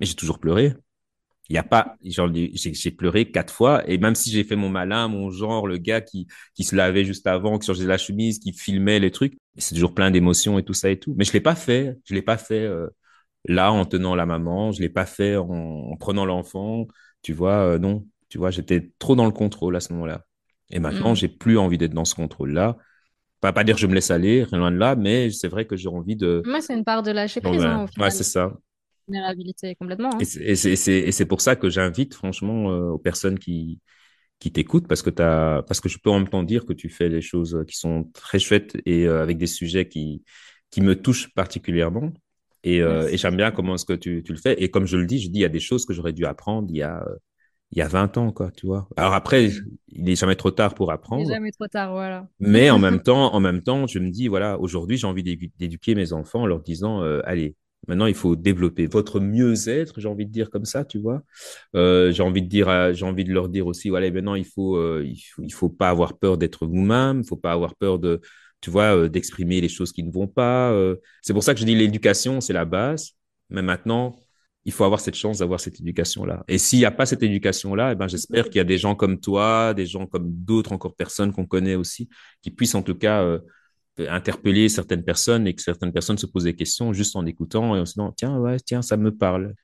[0.00, 0.74] mais j'ai toujours pleuré.
[1.48, 5.08] Il y a pas, j'ai pleuré quatre fois et même si j'ai fait mon malin,
[5.08, 8.52] mon genre, le gars qui, qui se lavait juste avant, qui changeait la chemise, qui
[8.52, 11.14] filmait les trucs, c'est toujours plein d'émotions et tout ça et tout.
[11.18, 12.88] Mais je l'ai pas fait, je l'ai pas fait euh,
[13.46, 16.86] là en tenant la maman, je l'ai pas fait en, prenant l'enfant,
[17.22, 20.24] tu vois, euh, non, tu vois, j'étais trop dans le contrôle à ce moment-là.
[20.72, 21.16] Et maintenant, mm.
[21.16, 22.76] j'ai plus envie d'être dans ce contrôle-là.
[23.40, 25.66] Pas, pas dire que je me laisse aller, rien loin de là, mais c'est vrai
[25.66, 26.42] que j'ai envie de.
[26.46, 27.64] Moi, c'est une part de lâcher prise.
[27.64, 28.52] Hein, ouais, c'est ça.
[29.08, 30.14] Vulnérabilité complètement.
[30.14, 30.18] Hein.
[30.20, 33.80] Et c'est pour ça que j'invite franchement euh, aux personnes qui,
[34.38, 36.88] qui t'écoutent parce que as, parce que je peux en même temps dire que tu
[36.88, 40.22] fais des choses qui sont très chouettes et euh, avec des sujets qui,
[40.70, 42.12] qui me touchent particulièrement.
[42.62, 44.62] Et, euh, et j'aime bien comment est-ce que tu, tu, le fais.
[44.62, 46.24] Et comme je le dis, je dis, il y a des choses que j'aurais dû
[46.26, 47.04] apprendre il y a
[47.72, 48.86] il y a 20 ans, quoi, tu vois.
[48.96, 49.50] Alors après,
[49.88, 51.22] il n'est jamais trop tard pour apprendre.
[51.22, 52.28] Il n'est jamais trop tard, voilà.
[52.38, 55.94] Mais en même temps, en même temps, je me dis, voilà, aujourd'hui, j'ai envie d'éduquer
[55.94, 57.56] mes enfants en leur disant, euh, allez,
[57.88, 61.22] maintenant, il faut développer votre mieux-être, j'ai envie de dire comme ça, tu vois.
[61.74, 64.76] Euh, j'ai envie de dire, j'ai envie de leur dire aussi, voilà, maintenant, il faut,
[64.76, 67.98] euh, il faut, il faut pas avoir peur d'être vous-même, il faut pas avoir peur
[67.98, 68.20] de,
[68.60, 70.76] tu vois, d'exprimer les choses qui ne vont pas.
[71.22, 73.12] c'est pour ça que je dis l'éducation, c'est la base.
[73.48, 74.16] Mais maintenant,
[74.64, 76.44] il faut avoir cette chance d'avoir cette éducation-là.
[76.48, 78.94] Et s'il n'y a pas cette éducation-là, eh ben, j'espère qu'il y a des gens
[78.94, 82.08] comme toi, des gens comme d'autres encore personnes qu'on connaît aussi,
[82.42, 83.40] qui puissent en tout cas euh,
[83.98, 87.80] interpeller certaines personnes et que certaines personnes se posent des questions juste en écoutant et
[87.80, 89.54] en se disant, tiens, tiens, ça me parle.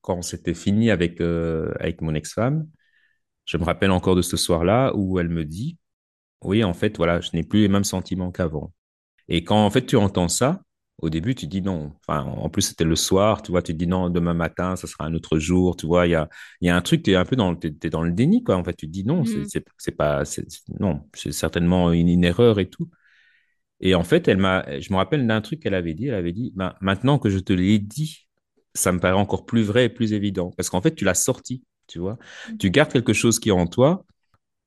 [0.00, 2.66] Quand c'était fini avec, euh, avec mon ex-femme,
[3.44, 5.76] je me rappelle encore de ce soir-là où elle me dit,
[6.42, 8.72] oui, en fait, voilà, je n'ai plus les mêmes sentiments qu'avant.
[9.28, 10.62] Et quand en fait tu entends ça,
[11.00, 11.92] au début, tu dis non.
[12.06, 15.04] Enfin, en plus, c'était le soir, tu vois, tu dis non, demain matin, ça sera
[15.04, 16.06] un autre jour, tu vois.
[16.06, 16.28] Il y a,
[16.60, 18.56] y a un truc, tu es un peu dans, es, dans le déni, quoi.
[18.56, 19.96] En fait, tu te dis non, c'est mm.
[19.96, 20.22] pas,
[20.78, 22.90] non, c'est certainement une, erreur et tout.
[23.80, 26.08] Et en fait, elle m'a, je me rappelle d'un truc qu'elle avait dit.
[26.08, 28.26] Elle avait dit, ben, maintenant que je te l'ai dit,
[28.74, 30.52] ça me paraît encore plus vrai et plus évident.
[30.56, 32.18] Parce qu'en fait, tu l'as sorti, tu vois.
[32.50, 32.56] Mm.
[32.58, 34.04] Tu gardes quelque chose qui est en toi,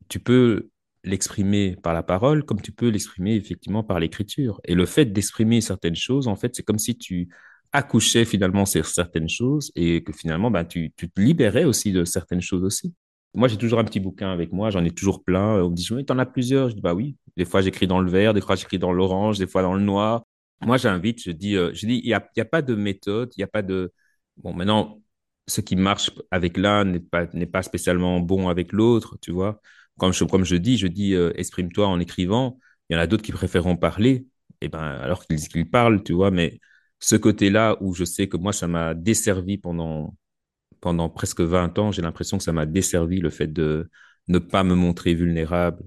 [0.10, 0.70] tu peux
[1.04, 4.62] l'exprimer par la parole comme tu peux l'exprimer effectivement par l'écriture.
[4.66, 7.30] Et le fait d'exprimer certaines choses, en fait, c'est comme si tu
[7.74, 12.42] accouchais finalement sur certaines choses et que finalement, ben, tu, te libérais aussi de certaines
[12.42, 12.94] choses aussi.
[13.34, 15.64] Moi, j'ai toujours un petit bouquin avec moi, j'en ai toujours plein.
[15.64, 16.70] On me dit, tu en as plusieurs.
[16.70, 17.18] Je dis, bah oui.
[17.36, 19.82] Des fois, j'écris dans le vert, des fois, j'écris dans l'orange, des fois dans le
[19.82, 20.24] noir.
[20.62, 23.34] Moi, j'invite, je dis, euh, je dis, il n'y a, y a pas de méthode,
[23.36, 23.92] il n'y a pas de.
[24.38, 25.02] Bon, maintenant,
[25.48, 29.60] ce qui marche avec l'un n'est pas, n'est pas spécialement bon avec l'autre, tu vois
[29.98, 32.60] comme je, dis, je dis euh, exprime-toi en écrivant.
[32.90, 34.28] Il y en a d'autres qui préféreront parler,
[34.62, 36.32] et eh ben, alors qu'ils parlent, tu vois.
[36.32, 36.60] Mais
[37.00, 40.16] ce côté-là où je sais que moi, ça m'a desservi pendant,
[40.82, 43.90] pendant presque 20 ans, j'ai l'impression que ça m'a desservi le fait de
[44.28, 45.84] ne pas me montrer vulnérable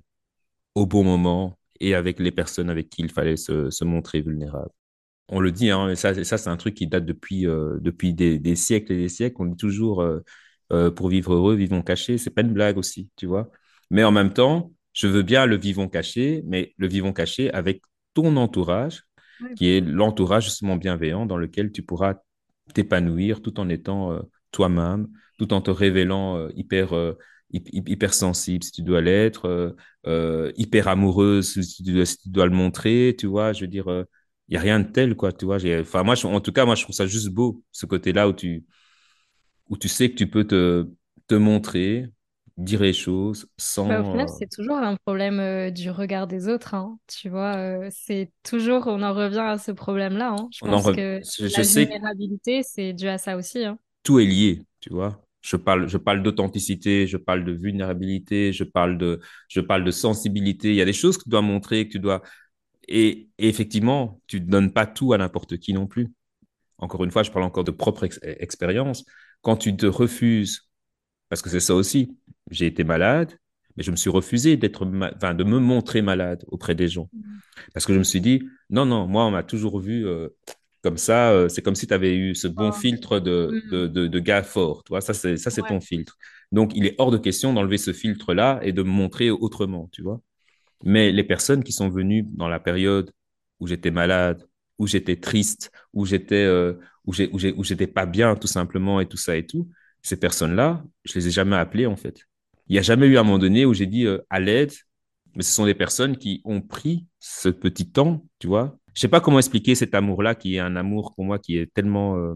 [0.74, 4.70] au bon moment et avec les personnes avec qui il fallait se, montrer vulnérable.
[5.28, 8.57] on le dit, hein, et ça, c'est un truc qui date depuis, euh, depuis des,
[8.57, 9.36] siècles et des siècles.
[9.40, 10.02] On dit toujours,
[10.72, 12.18] euh, pour vivre heureux, vivons cachés.
[12.18, 13.50] C'est pas une blague aussi, tu vois.
[13.91, 17.82] Mais en même temps, je veux bien le vivons caché, mais le vivons caché avec
[18.14, 19.03] ton entourage,
[19.55, 22.14] qui est l'entourage justement bienveillant dans lequel tu pourras
[22.74, 24.20] t'épanouir tout en étant euh,
[24.53, 25.09] toi-même,
[25.39, 27.12] tout en te révélant euh, hyper, euh,
[27.53, 29.74] hy- hy- hyper sensible si tu dois l'être,
[30.57, 33.53] hyper amoureuse si tu dois, si tu dois le montrer, tu vois.
[33.53, 33.87] Je veux dire,
[34.49, 35.59] il n'y a rien de tel, quoi, tu vois.
[35.80, 38.32] Enfin, moi, je- en tout cas, moi, je trouve ça juste beau, ce côté-là où
[38.32, 38.64] tu,
[39.68, 40.89] où tu sais que tu peux te,
[41.26, 42.07] te montrer,
[42.57, 43.48] dire les choses
[43.82, 44.04] Bah, au sans...
[44.04, 46.98] final, euh, c'est toujours un problème euh, du regard des autres, hein.
[47.07, 50.48] Tu vois, euh, c'est toujours, on en revient à ce problème-là, hein.
[50.50, 53.64] Je on en pense que je, je la que vulnérabilité, c'est dû à ça aussi,
[53.64, 53.78] hein.
[54.02, 55.22] tout est lié, tu vois.
[55.42, 59.90] Je parle, je parle d'authenticité, je parle de vulnérabilité, je parle de, je parle de
[59.90, 60.70] sensibilité.
[60.70, 62.22] Il y a des choses que tu dois montrer, que tu dois...
[62.88, 66.12] Et, et effectivement, tu ne donnes pas tout à n'importe qui non plus.
[66.78, 69.04] Encore une fois, je parle encore de propre ex- expérience.
[69.42, 70.66] Quand tu te refuses,
[71.29, 72.16] parce que c'est ça aussi,
[72.51, 73.33] j'ai été malade,
[73.77, 77.11] mais je me suis refusé d'être, ma- enfin, de me montrer malade auprès des gens.
[77.12, 77.43] Mhm.
[77.74, 80.29] Parce que je me suis dit, non, non, moi, on m'a toujours vu euh,
[80.83, 81.31] comme ça.
[81.33, 82.72] euh, c'est comme si tu avais eu ce bon Oh.
[82.72, 83.93] filtre de, de, Mhm.
[83.93, 84.85] de, de gars fort.
[84.85, 85.68] Tu vois, ça, c'est, ça, c'est Ouais.
[85.68, 86.16] ton filtre.
[86.53, 90.03] Donc, il est hors de question d'enlever ce filtre-là et de me montrer autrement, tu
[90.03, 90.20] vois.
[90.85, 93.11] Mais les personnes qui sont venues dans la période
[93.61, 94.47] où j'étais malade,
[94.79, 96.74] où j'étais triste, où j'étais euh,
[97.07, 99.68] où j'ai, où j'ai, où j'étais pas bien, tout simplement, et tout ça et tout,
[100.07, 102.20] ces personnes-là, je les ai jamais appelées, en fait.
[102.68, 104.72] Il n'y a jamais eu un moment donné où j'ai dit euh, à l'aide,
[105.34, 108.78] mais ce sont des personnes qui ont pris ce petit temps, tu vois.
[108.94, 111.72] Je sais pas comment expliquer cet amour-là, qui est un amour pour moi qui est
[111.74, 112.34] tellement euh,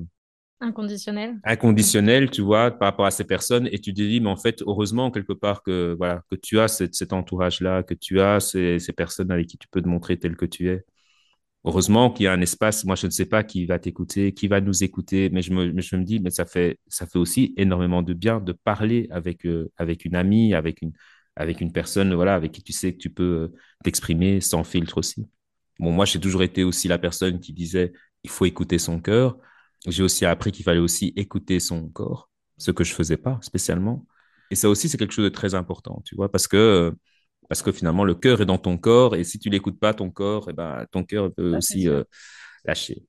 [0.61, 1.41] Inconditionnel.
[1.43, 4.63] inconditionnel, tu vois, par rapport à ces personnes, et tu te dis, mais en fait,
[4.63, 8.79] heureusement, quelque part, que, voilà, que tu as cette- cet entourage-là, que tu as ces,
[8.79, 10.85] ces personnes avec qui tu peux te montrer tel que tu es.
[11.65, 14.49] Heureusement qu'il y a un espace, moi je ne sais pas qui va t'écouter, qui
[14.49, 18.15] va nous écouter, mais je me, dis, mais ça fait, ça fait aussi énormément de
[18.15, 20.93] bien de parler avec, euh, avec une amie, avec une,
[21.37, 23.49] avec une personne, voilà, avec qui tu sais que tu peux euh,
[23.85, 25.29] t'exprimer sans filtre aussi.
[25.79, 27.93] Bon, moi j'ai toujours été aussi la personne qui disait,
[28.25, 29.39] il faut écouter son cœur.
[29.87, 34.07] J'ai aussi appris qu'il fallait aussi écouter son corps, ce que je faisais pas spécialement.
[34.51, 36.91] Et ça aussi, c'est quelque chose de très important, tu vois, parce que euh,
[37.51, 40.09] parce que finalement, le cœur est dans ton corps et si tu l'écoutes pas, ton
[40.09, 42.05] corps, eh ben, ton cœur peut aussi euh,
[42.65, 43.03] lâcher.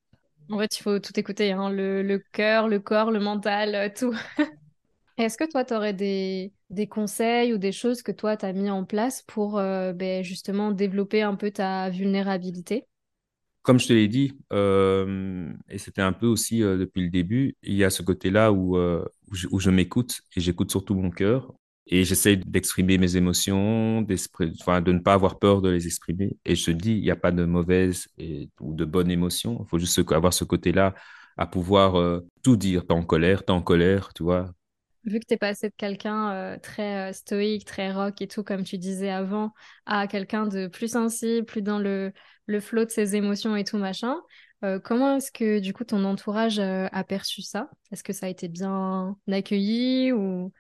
[0.50, 1.70] En fait, il faut tout écouter, hein.
[1.70, 4.16] Le, le cœur, le corps, le mental, euh, tout.
[5.20, 8.54] Est-ce que toi, tu aurais des, des conseils ou des choses que toi, tu as
[8.54, 12.88] mis en place pour euh, ben, justement développer un peu ta vulnérabilité?
[13.62, 17.56] Comme je te l'ai dit, euh, et c'était un peu aussi euh, depuis le début,
[17.62, 21.12] il y a ce côté-là où, où je, où je m'écoute et j'écoute surtout mon
[21.12, 21.54] cœur
[21.88, 26.38] et j'essaie d'exprimer mes émotions, de ne pas avoir peur de les exprimer.
[26.46, 28.08] Et je dis, il n'y a pas de mauvaise
[28.60, 29.58] ou de bonne émotion.
[29.62, 30.94] Il faut juste avoir ce côté-là
[31.38, 32.86] à pouvoir euh, tout dire.
[32.86, 34.52] T'es en colère, t'es en colère, tu vois.
[35.06, 38.64] Vu que t'es passé de quelqu'un euh, très euh, stoïque, très rock et tout, comme
[38.64, 39.52] tu disais avant,
[39.88, 42.14] à quelqu'un de plus sensible, plus dans le,
[42.46, 44.18] le flot de ses émotions et tout machin,
[44.84, 47.68] comment est-ce que du coup ton entourage a perçu ça?
[47.92, 50.52] Est-ce que ça a été bien accueilli ou,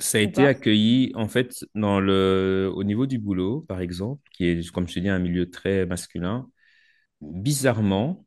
[0.00, 4.44] Ça a été accueilli, en fait, dans le, au niveau du boulot, par exemple, qui
[4.46, 6.48] est, comme je te dis, un milieu très masculin.
[7.20, 8.26] Bizarrement,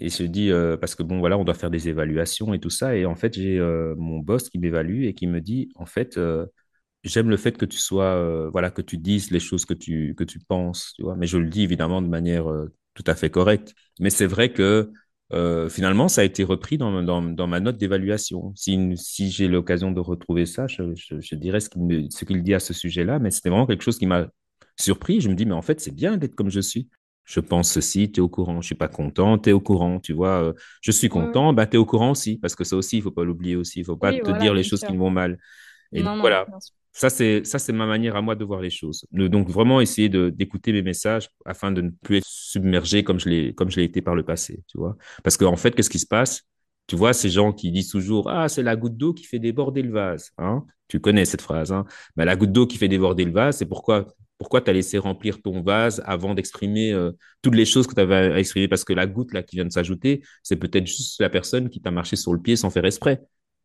[0.00, 2.70] et je dis, euh, parce que bon, voilà, on doit faire des évaluations et tout
[2.70, 2.96] ça.
[2.96, 6.18] Et en fait, j'ai euh, mon boss qui m'évalue et qui me dit, en fait,
[6.18, 6.46] euh,
[7.04, 10.24] j'aime le fait que tu sois, voilà, que tu dises les choses que tu, que
[10.24, 11.16] tu penses, tu vois.
[11.16, 12.46] Mais je le dis évidemment de manière
[12.94, 13.74] tout à fait correcte.
[14.00, 14.92] Mais c'est vrai que
[15.32, 18.52] euh, finalement, ça a été repris dans, dans, dans ma note d'évaluation.
[18.54, 22.60] Si, si j'ai l'occasion de retrouver ça, je, je, je dirais ce qu'il dit à
[22.60, 23.18] ce sujet-là.
[23.18, 24.28] Mais c'était vraiment quelque chose qui m'a
[24.78, 25.20] surpris.
[25.20, 26.88] Je me dis, mais en fait, c'est bien d'être comme je suis.
[27.24, 28.60] Je pense ceci, tu es au courant.
[28.60, 29.98] Je suis pas content, tu es au courant.
[29.98, 30.52] Tu vois, euh,
[30.82, 31.08] je suis ouais.
[31.08, 32.38] content, bah, tu es au courant aussi.
[32.38, 33.80] Parce que ça aussi, il faut pas l'oublier aussi.
[33.80, 34.96] Il faut pas Oui, te voilà, dire les choses qui sûr.
[34.96, 35.38] vont mal.
[35.92, 36.46] Et donc Non, voilà.
[36.94, 39.04] Ça c'est ça c'est ma manière à moi de voir les choses.
[39.12, 43.54] Donc vraiment essayer d'écouter mes messages afin de ne plus être submergé comme je l'ai
[43.54, 44.96] comme je l'ai été par le passé, tu vois.
[45.22, 46.42] Parce qu'en fait, qu'est-ce qui se passe?
[46.86, 49.82] Tu vois, ces gens qui disent toujours Ah, c'est la goutte d'eau qui fait déborder
[49.82, 50.30] le vase.
[50.38, 50.64] Hein?
[50.88, 51.72] Tu connais cette phrase.
[51.72, 51.84] Hein?
[52.16, 54.06] Mais la goutte d'eau qui fait déborder le vase, c'est pourquoi
[54.38, 58.00] pourquoi tu as laissé remplir ton vase avant d'exprimer euh, toutes les choses que tu
[58.00, 58.68] avais à exprimer.
[58.68, 61.80] Parce que la goutte là qui vient de s'ajouter, c'est peut-être juste la personne qui
[61.80, 63.22] t'a marché sur le pied sans faire exprès.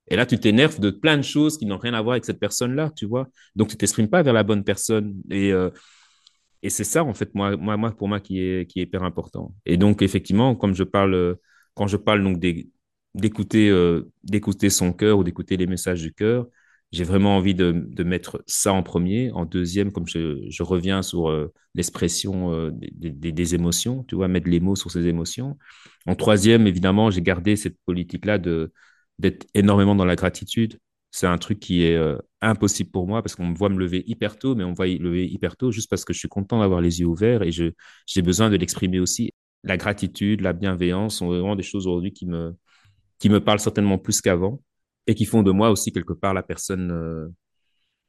[0.10, 2.40] Et là, tu t'énerves de plein de choses qui n'ont rien à voir avec cette
[2.40, 3.28] personne-là, tu vois.
[3.56, 5.22] Donc, tu t'exprimes pas vers la bonne personne.
[5.30, 5.70] Et, euh,
[6.64, 9.54] et c'est ça, en fait, moi, moi, pour moi, qui est, qui est hyper important.
[9.66, 11.36] Et donc, effectivement, comme je parle, euh,
[11.76, 12.40] quand je parle donc
[13.14, 16.48] d'écouter, euh, d'écouter son cœur ou d'écouter les messages du cœur,
[16.92, 19.32] j'ai vraiment envie de, de, mettre ça en premier.
[19.32, 21.32] En deuxième, comme je, je reviens sur
[21.76, 25.56] l'expression des, des, émotions, tu vois, mettre les mots sur ces émotions.
[26.08, 28.74] En troisième, évidemment, j'ai gardé cette politique-là de
[29.20, 30.80] d'être énormément dans la gratitude.
[31.12, 34.04] C'est un truc qui est euh, impossible pour moi parce qu'on me voit me lever
[34.08, 36.60] hyper tôt, mais on me voit lever hyper tôt juste parce que je suis content
[36.60, 39.32] d'avoir les yeux ouverts et j'ai besoin de l'exprimer aussi.
[39.64, 42.56] La gratitude, la bienveillance sont vraiment des choses aujourd'hui qui me,
[43.20, 44.62] qui me parlent certainement plus qu'avant
[45.08, 47.28] et qui font de moi aussi quelque part la personne, euh,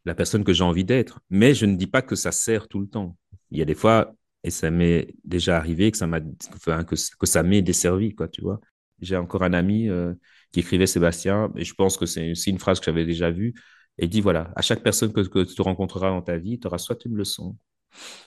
[0.05, 1.21] la personne que j'ai envie d'être.
[1.31, 3.17] Mais je ne dis pas que ça sert tout le temps.
[3.51, 4.13] Il y a des fois,
[4.45, 8.43] et ça m'est déjà arrivé, que ça m'a, que, que ça m'est desservi, quoi, tu
[8.43, 8.61] vois.
[9.01, 10.15] J'ai encore un ami euh,
[10.53, 13.55] qui écrivait Sébastien, et je pense que c'est aussi une phrase que j'avais déjà vue,
[13.99, 16.79] et dit voilà, à chaque personne que, que tu rencontreras dans ta vie, tu auras
[16.79, 17.57] soit une leçon,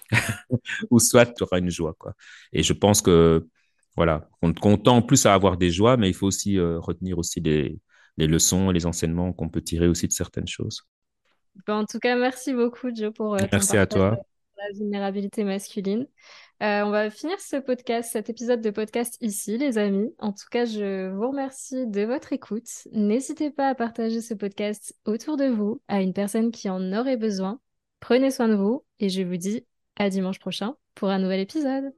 [0.89, 2.13] ou soit tu auras une joie, quoi.
[2.51, 3.47] Et je pense que,
[3.95, 7.17] voilà, on, on tend plus à avoir des joies, mais il faut aussi euh, retenir
[7.17, 7.79] aussi des,
[8.17, 10.83] les leçons et les enseignements qu'on peut tirer aussi de certaines choses.
[11.67, 14.17] Ben, en tout cas, merci beaucoup, Joe, pour euh, ton merci à toi.
[14.57, 16.07] la vulnérabilité masculine.
[16.63, 20.15] Euh, on va finir ce podcast, cet épisode de podcast ici, les amis.
[20.19, 22.69] En tout cas, je vous remercie de votre écoute.
[22.93, 27.17] N'hésitez pas à partager ce podcast autour de vous, à une personne qui en aurait
[27.17, 27.59] besoin.
[27.99, 29.65] Prenez soin de vous et je vous dis
[29.97, 31.91] à dimanche prochain pour un nouvel épisode.